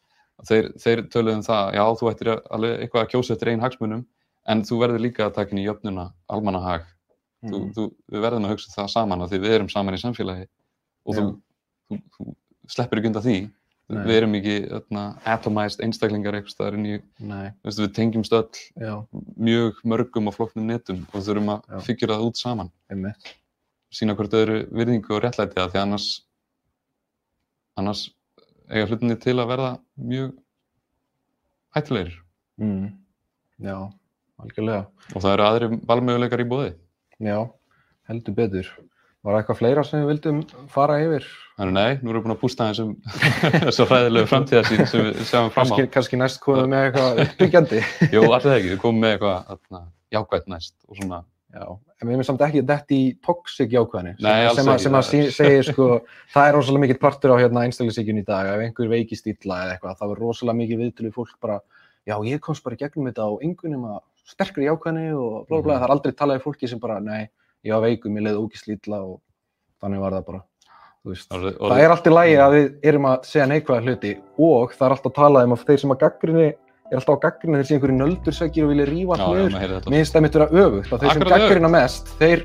[0.49, 3.61] þeir, þeir töluðu um það, já, þú ættir að- alveg eitthvað að kjósa eftir einn
[3.61, 4.05] hagsmunum,
[4.49, 6.87] en þú verður líka að taka inn í jöfnuna almannahag.
[7.45, 7.69] Þú, mm.
[7.75, 10.47] þú, við verðum að hugsa það saman af því við erum saman í samfélagi
[11.05, 11.21] og þú,
[11.87, 12.25] þú, þú
[12.73, 13.37] sleppur ekki undan því.
[13.89, 14.03] Nei.
[14.05, 18.59] Við erum ekki öðna, atomized einstaklingar eitthvað staðar inn í, nei, veistu, við tengjumst öll
[18.77, 18.91] já,
[19.41, 21.79] mjög mörgum og flóknum netum og þurfum að Já.
[21.87, 23.31] fyggjura það út saman einmitt.
[23.89, 26.07] sína hvort öðru virðingu og réttlæti að því annars
[27.81, 28.03] annars
[28.69, 30.35] eiga hlutinni til að verða mjög
[31.75, 32.19] hættulegir
[32.59, 32.89] Mm.
[33.63, 33.75] Já,
[34.43, 34.85] algjörlega.
[35.15, 36.73] og það eru aðri valmöguleikar í bóði
[37.23, 37.37] Já,
[38.09, 38.67] heldur betur.
[39.19, 41.25] Var það eitthvað fleira sem við vildum fara yfir?
[41.59, 42.93] þannig nei, nú erum við búin að bústa þessum
[43.65, 47.19] þessu hræðilegu framtíðarsýn sem við sjáum fram á Kannski, kannski næst komum við með eitthvað
[47.25, 47.81] uppbyggjandi.
[48.15, 49.81] Jú, allir ekki, við komum með eitthvað þarna,
[50.15, 54.11] jákvætt næst og svona Já, en við erum samt ekki þetta í toxic jákvæðni.
[54.21, 55.87] Nei, alls ekki, sem að segir sko,
[56.35, 58.51] það er rosalega mikill partur á hérna einstaklisíkjun í dag.
[58.53, 61.57] Ef einhver veikist illa eða eitthvað, þá er rosalega mikið viðtölu fólk bara,
[62.05, 63.97] já, ég komst bara gegnum þetta á engunum að
[64.29, 65.73] sterkri jákvæðni og blá, blá.
[65.73, 65.79] Mhm.
[65.79, 67.23] Það er aldrei talað í fólki sem bara, nei,
[67.65, 69.19] ég var veikum, ég leiði ógisli illa og
[69.81, 70.41] þannig var það bara.
[71.07, 71.29] Veist.
[71.31, 74.09] orðið, Það er alltaf lægi að við erum að segja neikvæða hluti
[74.49, 77.59] og það er alltaf talað um að þeir sem að gaggrinni er alltaf á gaggrinni
[77.59, 81.15] þeir sé einhverju nöldursækir og vilja rífa Mér finnst það mitt vera öfugt að þeir
[81.15, 82.43] sem gaggrina mest, þeir,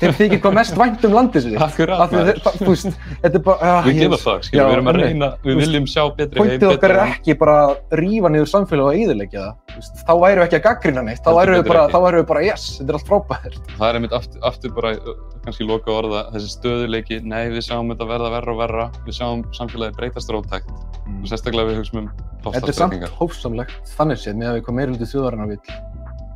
[0.00, 1.56] þeir þykir hvað mest vænt um landið sér.
[1.58, 6.68] Er ah, Við gefa það, við erum að reyna, við viljum sjá betri heim, Pointið
[6.70, 9.90] okkar er ekki bara að rífa niður samfélag og eyðileggja það.
[10.02, 11.94] Þá væru við ekki að gaggrina neitt, þá væru við bara, ekki.
[11.94, 13.60] þá væru við bara, yes, þetta er allt frábært.
[13.72, 18.10] Það er einmitt aftur, bara, uh, kannski loka orða, þessi stöðuleiki, nei, við sjáum þetta
[18.10, 22.12] verða verra og verra, við sjáum samfélagi breytast rótækt og sérstaklega við hugsaum um
[22.42, 25.76] Þetta er samt hófsamlegt þannig séð með að við hvað meiri hluti þjóðarinnar vill.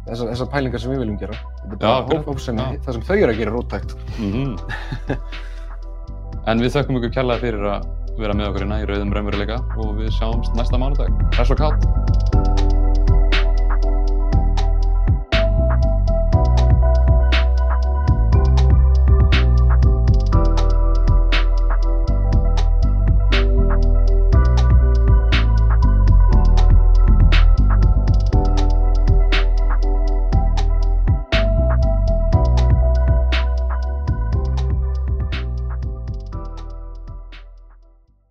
[0.07, 1.37] Þessar, þessar pælingar sem við viljum gera.
[1.65, 2.83] Þetta er bara hófsami, Já.
[2.87, 3.97] það sem þau eru að gera róttækt.
[4.21, 4.57] Mhm.
[6.47, 7.89] En við þökkum ykkur kærlega fyrir að
[8.21, 11.11] vera með okkur hérna í rauðum raunveruleika og við sjáumst næsta mánudag.
[11.35, 12.56] Hress og kátt!